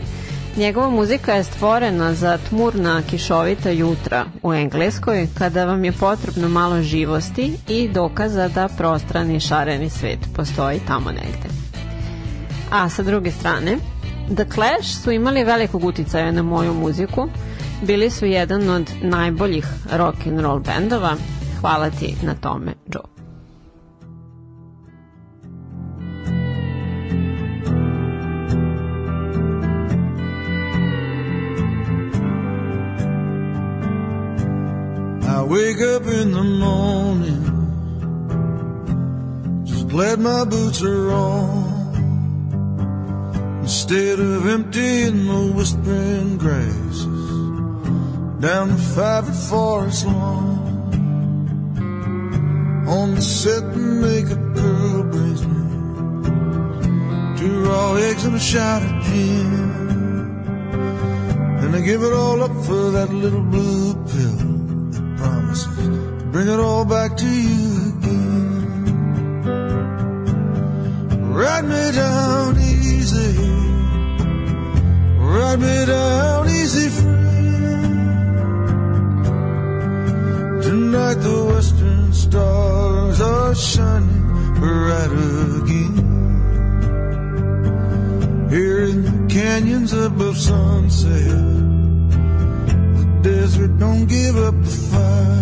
Njegova 0.56 0.90
muzika 0.90 1.32
je 1.32 1.44
stvorena 1.44 2.14
za 2.14 2.38
tmurna 2.48 3.02
kišovita 3.10 3.70
jutra 3.70 4.24
u 4.42 4.52
Engleskoj 4.52 5.28
kada 5.38 5.64
vam 5.64 5.84
je 5.84 5.92
potrebno 5.92 6.48
malo 6.48 6.82
živosti 6.82 7.52
i 7.68 7.88
dokaza 7.88 8.48
da 8.48 8.68
prostrani 8.68 9.40
šareni 9.40 9.90
svet 9.90 10.18
postoji 10.36 10.80
tamo 10.86 11.10
negde. 11.10 11.48
A 12.70 12.88
sa 12.88 13.02
druge 13.02 13.30
strane, 13.30 13.76
The 14.36 14.44
Clash 14.44 14.86
su 15.02 15.10
imali 15.10 15.44
velikog 15.44 15.84
uticaja 15.84 16.32
na 16.32 16.42
moju 16.42 16.74
muziku, 16.74 17.28
bili 17.82 18.10
su 18.10 18.26
jedan 18.26 18.68
od 18.68 18.90
najboljih 19.02 19.66
rock 19.92 20.26
and 20.26 20.40
roll 20.40 20.60
bendova. 20.60 21.16
Hvala 21.60 21.90
ti 21.90 22.16
na 22.22 22.34
tome, 22.34 22.74
Joe. 22.86 23.02
I 35.22 35.44
wake 35.44 35.80
up 35.96 36.06
in 36.06 36.32
the 36.32 36.42
morning, 36.42 37.44
just 39.64 39.88
glad 39.88 40.18
my 40.18 40.44
boots 40.44 40.82
are 40.82 41.10
on. 41.10 41.71
Instead 43.62 44.18
of 44.18 44.48
emptying 44.48 45.26
the 45.26 45.52
whispering 45.54 46.36
grasses 46.36 47.06
down 48.40 48.70
the 48.70 48.82
favorite 48.96 49.40
forest 49.48 50.04
lawn, 50.04 50.58
on 52.88 53.14
the 53.14 53.22
set 53.22 53.62
the 53.72 53.78
makeup 53.78 54.54
girl 54.54 55.04
brings 55.04 55.46
me 55.46 55.62
two 57.38 57.64
raw 57.64 57.94
eggs 57.94 58.24
and 58.24 58.34
a 58.34 58.40
shot 58.40 58.82
of 58.82 59.04
gin. 59.04 59.72
And 61.62 61.76
I 61.76 61.80
give 61.82 62.02
it 62.02 62.12
all 62.12 62.42
up 62.42 62.64
for 62.66 62.90
that 62.90 63.10
little 63.14 63.42
blue 63.42 63.94
pill 63.94 64.38
that 64.90 65.16
promises 65.18 65.76
to 65.76 66.24
bring 66.32 66.48
it 66.48 66.58
all 66.58 66.84
back 66.84 67.16
to 67.16 67.28
you 67.28 67.92
again. 67.96 68.62
Ride 71.32 71.64
me 71.64 71.92
down 71.92 72.71
easy, 73.02 73.34
ride 75.18 75.58
me 75.58 75.86
down 75.86 76.48
easy, 76.48 76.88
friend. 76.88 77.22
Tonight 80.62 81.14
the 81.14 81.44
western 81.52 82.12
stars 82.12 83.20
are 83.20 83.54
shining 83.56 84.54
bright 84.60 85.10
again. 85.10 85.96
Here 88.50 88.84
in 88.84 89.02
the 89.02 89.26
canyons 89.34 89.92
above 89.92 90.36
sunset, 90.38 91.26
the 92.98 93.04
desert 93.22 93.78
don't 93.78 94.06
give 94.06 94.36
up 94.36 94.54
the 94.62 94.70
fight. 94.90 95.40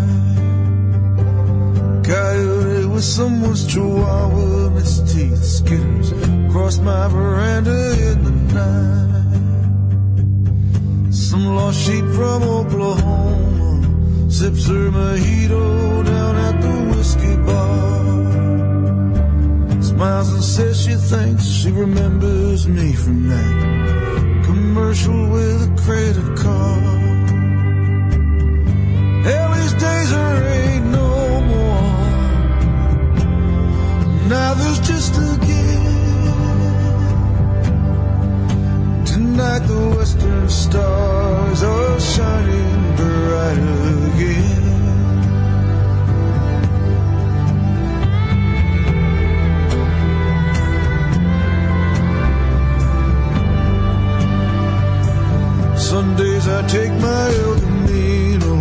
Coyote 2.06 2.86
with 2.86 3.04
someone's 3.04 3.66
chihuahua 3.66 4.78
its 4.78 5.00
teeth 5.12 5.44
skitters 5.56 6.39
across 6.50 6.78
my 6.78 7.06
veranda 7.06 7.78
in 8.10 8.24
the 8.24 8.30
night. 8.58 9.34
Some 11.14 11.46
lost 11.54 11.80
sheep 11.80 12.04
from 12.16 12.42
Oklahoma 12.42 14.30
sips 14.30 14.66
her 14.66 14.90
mojito 14.90 16.04
down 16.04 16.36
at 16.36 16.60
the 16.60 16.74
whiskey 16.90 17.36
bar. 17.46 18.32
Smiles 19.80 20.32
and 20.32 20.42
says 20.42 20.82
she 20.84 20.94
thinks 20.94 21.44
she 21.44 21.70
remembers 21.70 22.66
me 22.66 22.94
from 22.94 23.28
that 23.28 24.44
commercial 24.44 25.30
with 25.30 25.70
a 25.70 25.72
credit 25.84 26.36
card. 26.36 27.28
Hell, 29.24 29.50
these 29.54 29.74
days 29.74 30.10
there 30.10 30.48
ain't 30.62 30.86
no 30.86 31.40
more. 31.52 31.92
Now 34.28 34.54
there's 34.54 34.80
just 34.80 35.16
a 35.16 35.38
gift. 35.46 35.69
Tonight 39.40 39.66
the 39.68 39.96
western 39.96 40.48
stars 40.50 41.62
are 41.62 41.98
shining 41.98 42.94
bright 42.94 43.58
again. 44.08 44.64
Sundays 55.78 56.46
I 56.46 56.66
take 56.66 56.92
my 57.00 57.32
El 57.44 57.54
Camino, 57.60 58.54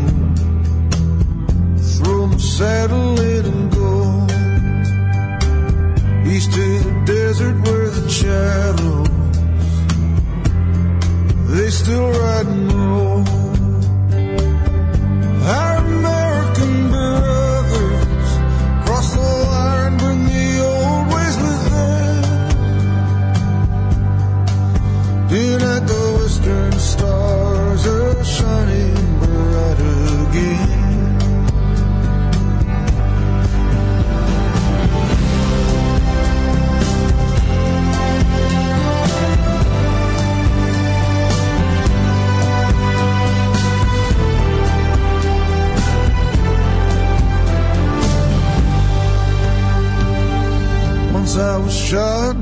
throw 1.97 2.27
my 2.27 2.37
saddle 2.37 3.19
in 3.19 3.45
and 3.51 3.69
go 3.69 4.27
east 6.31 6.53
to 6.53 6.79
the 6.85 6.93
desert 7.05 7.55
where 7.65 7.89
the 7.89 8.09
shadows 8.09 9.08
still 11.71 12.09
riding 12.09 12.67
low. 12.69 13.38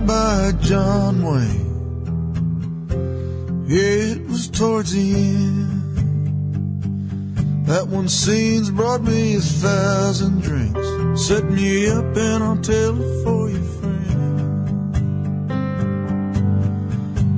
by 0.07 0.53
John 0.61 1.21
Wayne. 1.21 1.67
It 3.67 4.25
was 4.29 4.47
towards 4.47 4.93
the 4.93 5.13
end. 5.13 5.67
That 7.67 7.89
one 7.89 8.07
scene's 8.07 8.71
brought 8.71 9.01
me 9.03 9.35
a 9.35 9.41
thousand 9.41 10.41
drinks. 10.41 10.87
Set 11.27 11.43
me 11.51 11.89
up 11.89 12.15
and 12.15 12.41
I'll 12.41 12.55
tell 12.57 13.01
it 13.01 13.23
for 13.25 13.49
you, 13.49 13.61
friend. 13.79 13.97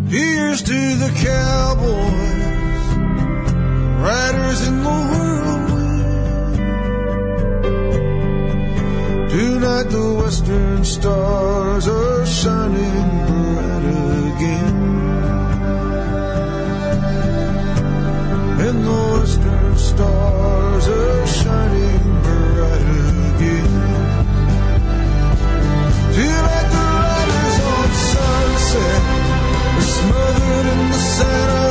Here's 0.08 0.62
to 0.62 0.96
the 0.96 1.12
cowboys, 1.24 2.86
riders 4.00 4.68
in 4.68 4.84
the 4.84 4.90
world. 4.90 5.59
night 9.70 9.90
the 9.90 10.14
western 10.22 10.84
stars 10.84 11.88
are 11.88 12.26
shining 12.26 13.10
bright 13.28 13.86
again. 14.30 14.78
And 18.66 18.78
the 18.88 19.02
western 19.14 19.76
stars 19.90 20.86
are 21.00 21.28
shining 21.40 22.04
bright 22.26 22.88
again. 23.30 23.74
Feel 26.16 26.42
like 26.50 26.70
the 26.76 26.86
riders 27.00 27.58
on 27.76 27.90
sunset, 28.12 29.02
smothered 29.96 30.68
in 30.74 30.82
the 30.94 31.02
sand. 31.16 31.69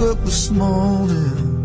woke 0.00 0.16
up 0.16 0.24
this 0.24 0.50
morning, 0.50 1.56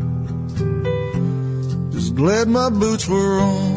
just 1.91 2.15
glad 2.15 2.47
my 2.47 2.69
boots 2.69 3.07
were 3.07 3.39
on. 3.39 3.74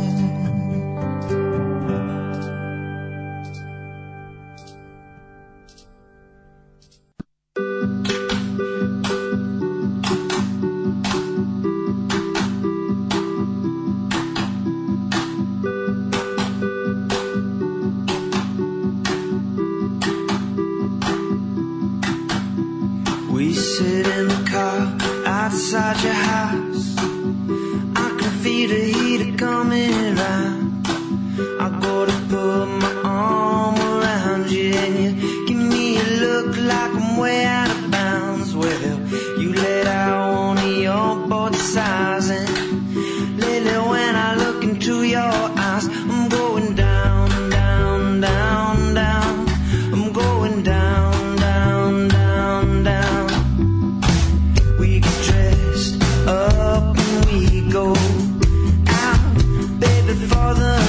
the 60.54 60.87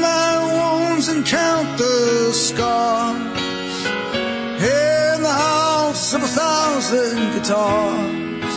my 0.00 0.32
wounds 0.46 1.08
and 1.08 1.24
count 1.24 1.78
the 1.78 2.32
scars. 2.32 3.16
In 4.60 5.22
the 5.22 5.32
house 5.32 6.14
of 6.14 6.22
a 6.22 6.26
thousand 6.26 7.32
guitars, 7.34 8.56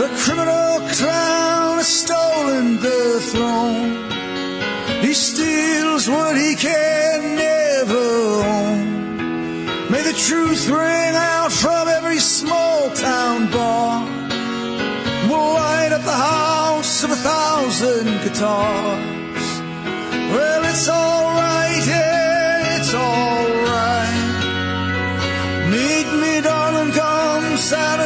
the 0.00 0.08
criminal 0.22 0.80
clown 0.96 1.78
has 1.78 1.88
stolen 1.88 2.76
the 2.76 3.20
throne. 3.30 4.06
He 5.02 5.12
steals 5.14 6.08
what 6.08 6.36
he 6.36 6.54
can 6.54 7.36
never 7.36 8.06
own. 8.56 9.90
May 9.90 10.02
the 10.02 10.12
truth 10.12 10.68
ring 10.68 11.14
out 11.14 11.52
from 11.52 11.88
every 11.88 12.18
small 12.18 12.90
town 12.90 13.50
bar. 13.50 14.04
We'll 15.28 15.54
light 15.54 15.92
up 15.92 16.02
the 16.02 16.12
house 16.12 17.04
of 17.04 17.10
a 17.10 17.16
thousand 17.16 18.06
guitars. 18.24 19.15
It's 20.88 20.94
alright, 20.94 21.88
it's 22.78 22.94
alright. 22.94 24.22
Meet 25.68 26.08
me, 26.22 26.40
darling, 26.40 26.92
come 26.92 27.56
Saturday 27.56 28.05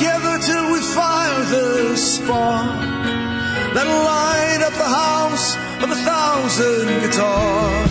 together 0.00 0.38
till 0.38 0.72
we 0.72 0.80
fire 0.80 1.44
the 1.50 1.94
spark 1.94 2.80
that'll 3.74 4.02
light 4.02 4.62
up 4.64 4.72
the 4.72 4.82
house 4.82 5.56
of 5.82 5.90
a 5.90 5.94
thousand 5.94 6.88
guitars. 7.02 7.89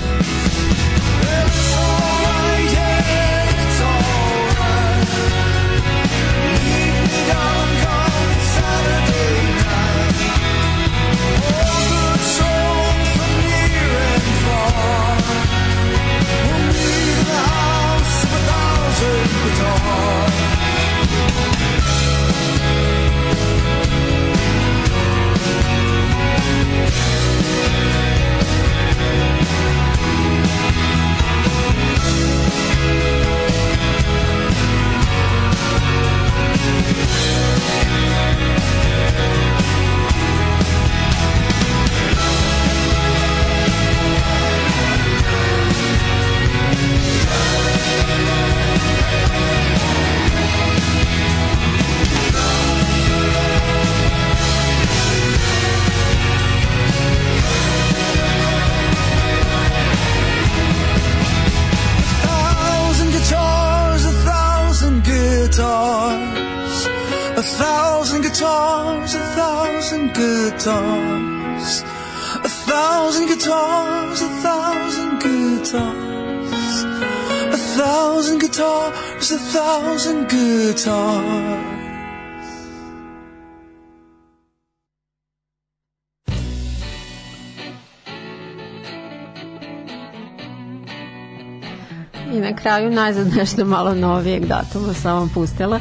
Kraju 92.79 92.95
najzad 92.95 93.27
nešto 93.37 93.65
malo 93.65 93.95
novijeg 93.95 94.45
datuma 94.45 94.93
sam 94.93 95.17
vam 95.17 95.29
pustila. 95.29 95.79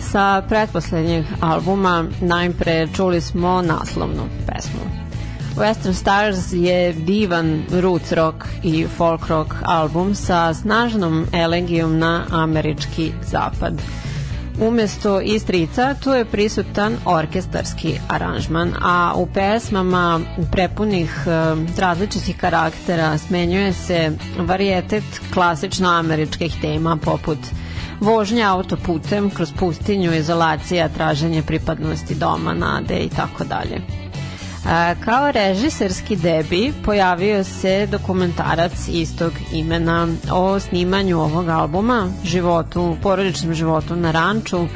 Sa 0.00 0.42
pretposlednjeg 0.48 1.24
albuma 1.40 2.04
najpre 2.20 2.88
čuli 2.96 3.20
smo 3.20 3.62
naslovnu 3.62 4.22
pesmu. 4.46 4.80
Western 5.56 5.92
Stars 5.92 6.52
je 6.52 6.92
divan 6.92 7.62
roots 7.80 8.12
rock 8.12 8.44
i 8.62 8.86
folk 8.96 9.26
rock 9.26 9.54
album 9.64 10.14
sa 10.14 10.54
snažnom 10.54 11.26
elegijom 11.32 11.98
na 11.98 12.24
američki 12.30 13.12
zapad. 13.22 13.82
Umesto 14.60 15.20
istrica 15.20 15.94
tu 15.94 16.10
je 16.10 16.24
prisutan 16.24 16.96
orkestarski 17.04 18.00
aranžman, 18.08 18.74
a 18.82 19.12
u 19.16 19.26
pesmama 19.26 20.20
prepunih 20.52 21.10
e, 21.26 21.30
različitih 21.80 22.36
karaktera 22.36 23.18
smenjuje 23.18 23.72
se 23.72 24.10
varijetet 24.38 25.04
klasično 25.34 25.88
američkih 25.88 26.54
tema 26.60 26.96
poput 26.96 27.38
vožnja 28.00 28.52
autoputem 28.54 29.30
kroz 29.30 29.52
pustinju, 29.58 30.14
izolacija, 30.14 30.88
traženje 30.88 31.42
pripadnosti 31.42 32.14
doma, 32.14 32.54
nade 32.54 32.98
i 32.98 33.08
tako 33.08 33.44
dalje. 33.44 34.07
Kao 35.04 35.32
režiserski 35.32 36.16
debi 36.16 36.72
pojavio 36.84 37.44
se 37.44 37.86
dokumentarac 37.86 38.88
istog 38.88 39.32
imena 39.52 40.08
o 40.32 40.60
snimanju 40.60 41.20
ovog 41.20 41.48
albuma, 41.48 42.08
životu, 42.24 42.96
porodičnom 43.02 43.54
životu 43.54 43.96
na 43.96 44.10
ranču, 44.10 44.66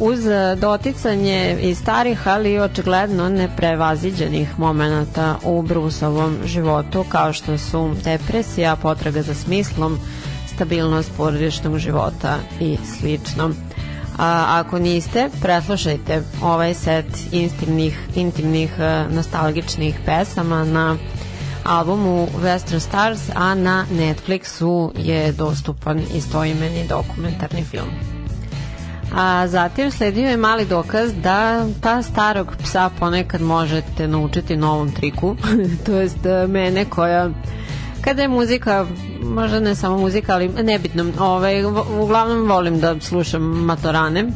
uz 0.00 0.20
doticanje 0.56 1.58
i 1.62 1.74
starih, 1.74 2.28
ali 2.28 2.52
i 2.52 2.58
očigledno 2.58 3.28
neprevaziđenih 3.28 4.58
momenata 4.58 5.38
u 5.44 5.62
Brusovom 5.62 6.36
životu, 6.44 7.04
kao 7.08 7.32
što 7.32 7.58
su 7.58 7.94
depresija, 8.04 8.76
potraga 8.76 9.22
za 9.22 9.34
smislom, 9.34 9.98
stabilnost 10.54 11.10
porodičnog 11.16 11.78
života 11.78 12.36
i 12.60 12.76
slično. 12.98 13.50
A 14.18 14.60
ako 14.60 14.78
niste, 14.78 15.28
preslušajte 15.40 16.22
ovaj 16.42 16.74
set 16.74 17.06
intimnih, 17.32 17.98
intimnih 18.14 18.72
e, 18.78 19.04
nostalgičnih 19.10 20.00
pesama 20.06 20.64
na 20.64 20.96
albumu 21.64 22.28
Western 22.42 22.80
Stars, 22.80 23.20
a 23.34 23.54
na 23.54 23.86
Netflixu 23.90 24.92
je 24.98 25.32
dostupan 25.32 26.00
istoimeni 26.14 26.88
dokumentarni 26.88 27.64
film. 27.64 27.88
A 29.14 29.48
zatim 29.48 29.90
sledio 29.90 30.28
je 30.28 30.36
mali 30.36 30.66
dokaz 30.66 31.12
da 31.14 31.66
ta 31.80 32.02
starog 32.02 32.56
psa 32.62 32.90
ponekad 32.98 33.40
možete 33.40 34.08
naučiti 34.08 34.56
novom 34.56 34.92
triku, 34.92 35.36
to 35.86 35.92
jest 35.92 36.26
e, 36.26 36.46
mene 36.46 36.84
koja 36.84 37.30
kada 38.04 38.22
je 38.22 38.28
muzika, 38.28 38.86
možda 39.22 39.60
ne 39.60 39.74
samo 39.74 39.98
muzika, 39.98 40.34
ali 40.34 40.48
nebitno, 40.48 41.04
ovaj, 41.18 41.64
uglavnom 42.00 42.48
volim 42.48 42.80
da 42.80 43.00
slušam 43.00 43.42
matorane, 43.42 44.24
uh, 44.24 44.32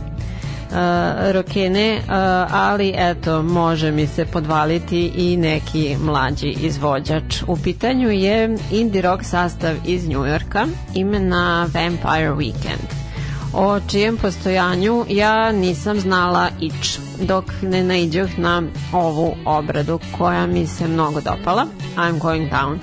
rokene, 1.33 1.99
uh, 1.99 2.13
ali 2.53 2.95
eto, 2.97 3.43
može 3.43 3.91
mi 3.91 4.07
se 4.07 4.25
podvaliti 4.25 5.13
i 5.17 5.37
neki 5.37 5.97
mlađi 6.01 6.49
izvođač. 6.49 7.43
U 7.47 7.57
pitanju 7.57 8.11
je 8.11 8.57
indie 8.71 9.03
rock 9.03 9.25
sastav 9.25 9.75
iz 9.87 10.09
Njujorka, 10.09 10.67
imena 10.95 11.61
Vampire 11.75 12.31
Weekend. 12.31 13.07
O 13.55 13.81
čijem 13.81 14.17
postojanju 14.17 15.05
ja 15.09 15.53
nisam 15.53 16.01
znala 16.01 16.49
ič 16.61 16.99
dok 17.21 17.45
ne 17.63 17.85
naiđoh 17.85 18.39
na 18.39 18.63
ovu 18.93 19.35
obradu 19.45 19.99
koja 20.19 20.47
mi 20.47 20.67
se 20.67 20.89
mnogo 20.89 21.21
dopala. 21.21 21.67
I'm 21.97 22.19
Going 22.19 22.51
Down 22.51 22.79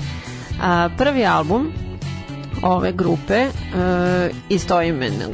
A, 0.64 0.90
prvi 0.98 1.26
album 1.26 1.72
ove 2.62 2.92
grupe 2.92 3.46
uh, 3.46 4.36
istoimenog 4.50 5.34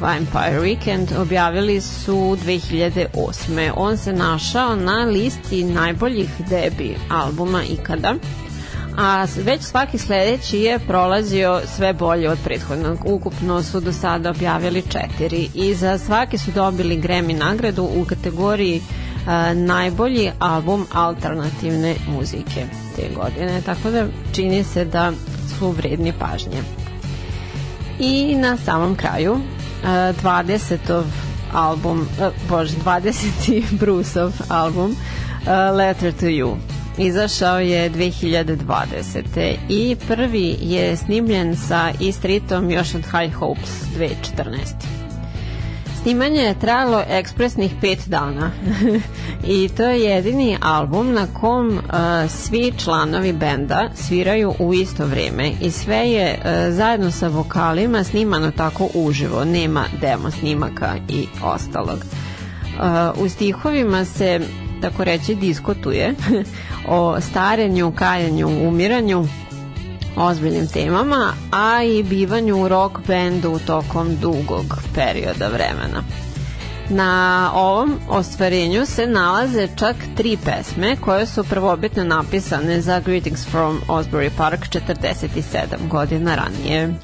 Vampire 0.00 0.60
Weekend 0.60 1.20
objavili 1.20 1.80
su 1.80 2.14
2008. 2.14 3.70
On 3.76 3.96
se 3.96 4.12
našao 4.12 4.76
na 4.76 5.04
listi 5.04 5.64
najboljih 5.64 6.30
debi 6.48 6.96
albuma 7.10 7.62
ikada 7.64 8.14
a 8.96 9.26
već 9.44 9.62
svaki 9.62 9.98
sledeći 9.98 10.58
je 10.58 10.78
prolazio 10.78 11.60
sve 11.76 11.92
bolje 11.92 12.30
od 12.30 12.38
prethodnog. 12.44 12.98
Ukupno 13.04 13.62
su 13.62 13.80
do 13.80 13.92
sada 13.92 14.30
objavili 14.30 14.82
četiri 14.82 15.48
i 15.54 15.74
za 15.74 15.98
svaki 15.98 16.38
su 16.38 16.50
dobili 16.50 17.02
Grammy 17.02 17.38
nagradu 17.38 17.82
u 17.82 18.04
kategoriji 18.04 18.80
a, 18.80 19.03
najbolji 19.54 20.30
album 20.38 20.86
alternativne 20.92 21.94
muzike 22.08 22.66
te 22.96 23.02
godine, 23.14 23.60
tako 23.66 23.90
da 23.90 24.06
čini 24.32 24.64
se 24.64 24.84
da 24.84 25.12
su 25.58 25.70
vredni 25.70 26.12
pažnje. 26.18 26.62
I 27.98 28.34
na 28.36 28.56
samom 28.56 28.96
kraju, 28.96 29.40
e, 29.84 30.12
20. 30.22 31.02
album, 31.52 32.08
e, 32.20 32.30
bože, 32.48 32.76
20. 32.84 33.62
Bruceov 33.80 34.32
album 34.48 34.96
e, 35.46 35.70
Letter 35.70 36.12
to 36.12 36.26
You. 36.26 36.56
Izašao 36.98 37.58
je 37.58 37.90
2020. 37.90 39.56
i 39.68 39.96
prvi 40.08 40.56
je 40.60 40.96
snimljen 40.96 41.56
sa 41.56 41.88
E-Streetom 41.88 42.70
još 42.70 42.94
od 42.94 43.02
High 43.04 43.34
Hopes 43.34 43.70
2014. 43.98 45.03
Snimanje 46.04 46.40
je 46.40 46.58
trajalo 46.58 47.02
ekspresnih 47.08 47.74
pet 47.80 47.98
dana. 48.06 48.50
I 49.56 49.68
to 49.68 49.82
je 49.82 50.00
jedini 50.00 50.58
album 50.62 51.12
na 51.12 51.26
kom 51.40 51.68
uh, 51.68 51.80
svi 52.30 52.72
članovi 52.78 53.32
benda 53.32 53.88
sviraju 53.94 54.54
u 54.58 54.74
isto 54.74 55.06
vreme. 55.06 55.52
I 55.60 55.70
sve 55.70 55.96
je 55.96 56.38
uh, 56.38 56.74
zajedno 56.74 57.10
sa 57.10 57.28
vokalima 57.28 58.04
snimano 58.04 58.50
tako 58.50 58.88
uživo, 58.94 59.44
nema 59.44 59.84
demo 60.00 60.30
snimaka 60.30 60.94
i 61.08 61.26
ostalog. 61.42 61.98
Uh, 61.98 63.24
u 63.24 63.28
stihovima 63.28 64.04
se 64.04 64.40
tako 64.80 65.04
reći 65.04 65.34
diskutuje 65.34 66.14
o 66.88 67.20
starenju, 67.20 67.92
kajanju, 67.92 68.48
umiranju, 68.48 69.26
ozbiljnim 70.16 70.66
temama, 70.66 71.32
a 71.50 71.82
i 71.82 72.02
bivanju 72.02 72.62
u 72.62 72.68
rock 72.68 72.98
bendu 73.06 73.58
tokom 73.66 74.16
dugog 74.16 74.78
perioda 74.94 75.48
vremena. 75.48 76.02
Na 76.88 77.50
ovom 77.54 77.98
ostvarenju 78.08 78.86
se 78.86 79.06
nalaze 79.06 79.68
čak 79.76 79.96
tri 80.16 80.36
pesme 80.44 80.96
koje 80.96 81.26
su 81.26 81.44
prvobitno 81.44 82.04
napisane 82.04 82.80
za 82.80 83.00
Greetings 83.00 83.46
from 83.46 83.80
Osbury 83.88 84.30
Park 84.36 84.60
47 84.60 85.88
godina 85.88 86.34
ranije. 86.34 86.94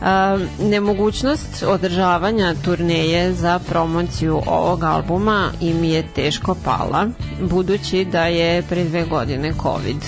Um, 0.00 0.68
nemogućnost 0.70 1.62
održavanja 1.66 2.54
turneje 2.64 3.32
za 3.32 3.58
promociju 3.68 4.42
ovog 4.46 4.84
albuma 4.84 5.50
im 5.60 5.84
je 5.84 6.06
teško 6.14 6.56
pala, 6.64 7.06
budući 7.40 8.04
da 8.04 8.24
je 8.24 8.62
pre 8.62 8.84
dve 8.84 9.04
godine 9.04 9.52
COVID 9.62 10.04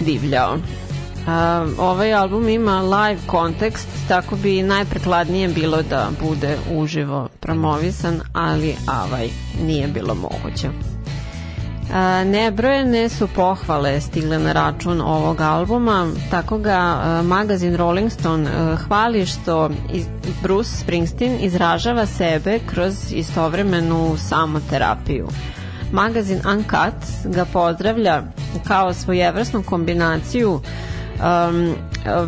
divljao. 0.00 0.56
Ovaj 1.78 2.14
album 2.14 2.48
ima 2.48 2.80
live 2.80 3.20
kontekst, 3.26 3.88
tako 4.08 4.36
bi 4.36 4.62
najprekladnije 4.62 5.48
bilo 5.48 5.82
da 5.82 6.08
bude 6.20 6.56
uživo 6.72 7.28
promovisan, 7.40 8.20
ali 8.32 8.74
ovaj 9.04 9.28
nije 9.62 9.88
bilo 9.88 10.14
moguće. 10.14 10.68
A, 11.94 12.24
nebrojene 12.24 13.08
su 13.08 13.28
pohvale 13.28 14.00
stigle 14.00 14.38
na 14.38 14.52
račun 14.52 15.00
ovog 15.00 15.40
albuma, 15.40 16.08
tako 16.30 16.58
ga 16.58 16.76
a, 16.76 17.22
magazin 17.24 17.76
Rolling 17.76 18.12
Stone 18.12 18.50
a, 18.50 18.76
hvali 18.76 19.26
što 19.26 19.70
iz- 19.92 20.06
Bruce 20.42 20.70
Springsteen 20.70 21.36
izražava 21.40 22.06
sebe 22.06 22.58
kroz 22.66 23.12
istovremenu 23.12 24.16
samoterapiju. 24.18 25.28
Magazin 25.92 26.40
Uncut 26.52 26.94
ga 27.24 27.44
pozdravlja 27.44 28.22
kao 28.64 28.94
svojevrsnu 28.94 29.62
kombinaciju 29.62 30.60
um, 31.20 31.74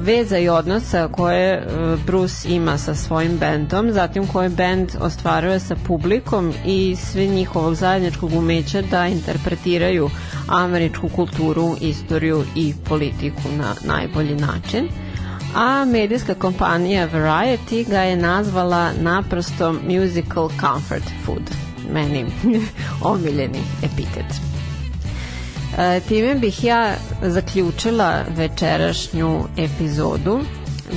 veza 0.01 0.39
i 0.39 0.48
odnosa 0.48 1.09
koje 1.09 1.59
uh, 1.66 2.01
Bruce 2.06 2.48
ima 2.48 2.78
sa 2.78 2.94
svojim 2.94 3.39
bendom, 3.39 3.93
zatim 3.93 4.27
koje 4.27 4.48
bend 4.48 4.89
ostvaruje 5.01 5.60
sa 5.60 5.77
publikom 5.86 6.52
i 6.66 6.97
sve 6.97 7.27
njihovog 7.27 7.74
zajedničkog 7.74 8.32
umeća 8.35 8.82
da 8.82 9.06
interpretiraju 9.06 10.10
američku 10.48 11.09
kulturu, 11.09 11.77
istoriju 11.81 12.44
i 12.56 12.74
politiku 12.89 13.43
na 13.59 13.74
najbolji 13.85 14.35
način. 14.35 14.89
A 15.55 15.85
medijska 15.85 16.35
kompanija 16.35 17.09
Variety 17.09 17.89
ga 17.90 18.01
je 18.01 18.16
nazvala 18.16 18.90
naprosto 19.01 19.73
musical 19.73 20.48
comfort 20.60 21.10
food. 21.24 21.43
Meni 21.93 22.27
omiljeni 23.12 23.59
epitet. 23.82 24.52
E, 25.78 26.01
time 26.09 26.35
bih 26.35 26.65
ja 26.65 26.94
zaključila 27.23 28.23
večerašnju 28.36 29.44
epizodu. 29.57 30.40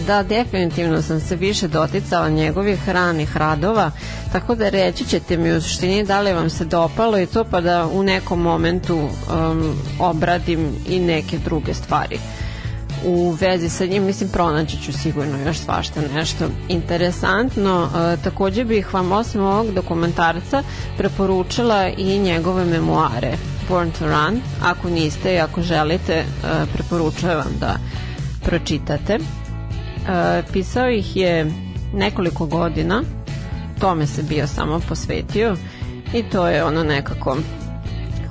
Da 0.07 0.23
definitivno 0.23 1.01
sam 1.01 1.19
se 1.19 1.35
više 1.35 1.67
doticala 1.67 2.29
njegovih 2.29 2.89
ranih 2.89 3.37
radova, 3.37 3.91
tako 4.31 4.55
da 4.55 4.69
reći 4.69 5.05
ćete 5.05 5.37
mi 5.37 5.51
u 5.51 5.61
suštini 5.61 6.03
da 6.03 6.21
li 6.21 6.33
vam 6.33 6.49
se 6.49 6.65
dopalo 6.65 7.19
i 7.19 7.25
to 7.25 7.43
pa 7.43 7.61
da 7.61 7.87
u 7.87 8.03
nekom 8.03 8.41
momentu 8.41 8.95
um, 8.95 9.75
obradim 9.99 10.69
i 10.89 10.99
neke 10.99 11.37
druge 11.37 11.73
stvari. 11.73 12.19
U 13.05 13.31
vezi 13.31 13.69
sa 13.69 13.85
njim, 13.85 14.03
mislim 14.03 14.29
pronaći 14.29 14.77
ću 14.83 14.93
sigurno 14.93 15.37
još 15.45 15.57
svašta 15.57 16.01
nešto 16.13 16.45
interesantno. 16.67 17.89
E, 18.13 18.17
takođe 18.23 18.63
bih 18.63 18.93
vam 18.93 19.11
osim 19.11 19.41
ovog 19.41 19.71
dokumentarca 19.73 20.63
preporučila 20.97 21.87
i 21.97 22.19
njegove 22.19 22.65
memoare 22.65 23.37
Born 23.69 23.91
to 23.91 24.05
Run. 24.05 24.41
Ako 24.63 24.89
niste 24.89 25.33
i 25.33 25.39
ako 25.39 25.61
želite, 25.61 26.13
e, 26.13 26.25
preporučujem 26.73 27.37
vam 27.37 27.53
da 27.59 27.75
pročitate. 28.43 29.13
E, 29.13 29.19
pisao 30.53 30.89
ih 30.89 31.15
je 31.15 31.51
nekoliko 31.93 32.45
godina, 32.45 33.03
tome 33.79 34.07
se 34.07 34.23
bio 34.23 34.47
samo 34.47 34.79
posvetio 34.89 35.55
i 36.13 36.23
to 36.23 36.47
je 36.47 36.63
ono 36.63 36.83
nekako 36.83 37.37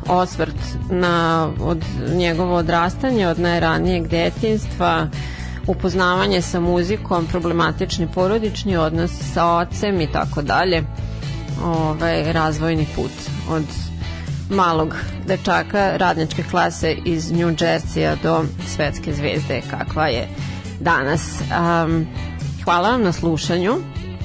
osvrt 0.09 0.57
na 0.91 1.49
od 1.61 1.85
njegovo 2.15 2.57
odrastanje 2.57 3.29
od 3.29 3.39
najranijeg 3.39 4.09
detinstva, 4.09 5.09
upoznavanje 5.67 6.43
sa 6.43 6.61
muzikom, 6.61 7.27
problematični 7.27 8.09
porodični 8.15 8.77
odnos 8.77 9.11
sa 9.33 9.47
ocem 9.47 10.01
i 10.01 10.13
tako 10.13 10.43
dalje. 10.43 10.85
Ovaj 11.65 12.33
razvojni 12.33 12.87
put 12.97 13.13
od 13.49 13.65
malog 14.51 14.95
dečaka 15.27 15.97
radničke 15.97 16.43
klase 16.51 16.97
iz 17.05 17.33
New 17.33 17.49
Jersey 17.49 18.17
do 18.23 18.45
svetske 18.67 19.13
zvezde 19.13 19.63
kakva 19.71 20.07
je 20.07 20.29
danas. 20.81 21.41
Um, 21.41 22.07
hvala 22.65 22.91
vam 22.91 23.03
na 23.03 23.13
slušanju 23.13 23.75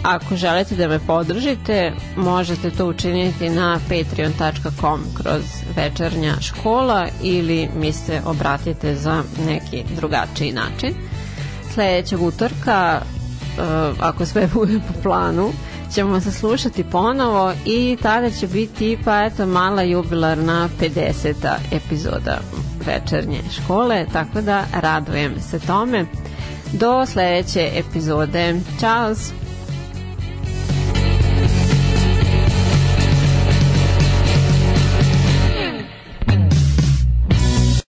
ako 0.04 0.36
želite 0.36 0.76
da 0.76 0.88
me 0.88 1.00
podržite, 1.00 1.94
možete 2.16 2.72
to 2.72 2.86
učiniti 2.86 3.50
na 3.50 3.80
patreon.com 3.90 5.02
kroz 5.18 5.44
večernja 5.76 6.42
škola 6.42 7.08
ili 7.22 7.70
mi 7.76 7.94
se 7.94 8.22
obratite 8.26 8.96
za 8.96 9.24
neki 9.46 9.84
drugačiji 9.96 10.52
način. 10.52 10.94
Sledećeg 11.74 12.22
utorka, 12.22 13.02
uh, 13.02 13.98
ako 14.00 14.26
sve 14.26 14.48
bude 14.54 14.80
po 14.88 15.02
planu, 15.04 15.52
ćemo 15.94 16.20
se 16.20 16.32
slušati 16.32 16.84
ponovo 16.84 17.54
i 17.66 17.98
tada 18.02 18.30
će 18.32 18.48
biti 18.48 18.98
pa 19.06 19.24
eto 19.26 19.46
mala 19.46 19.82
jubilarna 19.82 20.70
50. 20.82 21.34
epizoda 21.72 22.40
večernje 22.86 23.40
škole, 23.52 24.06
tako 24.14 24.42
da 24.42 24.64
radujem 24.74 25.42
se 25.42 25.60
tome. 25.60 26.06
Do 26.74 27.06
sledeće 27.06 27.72
epizode. 27.76 28.60
Ćao! 28.80 29.39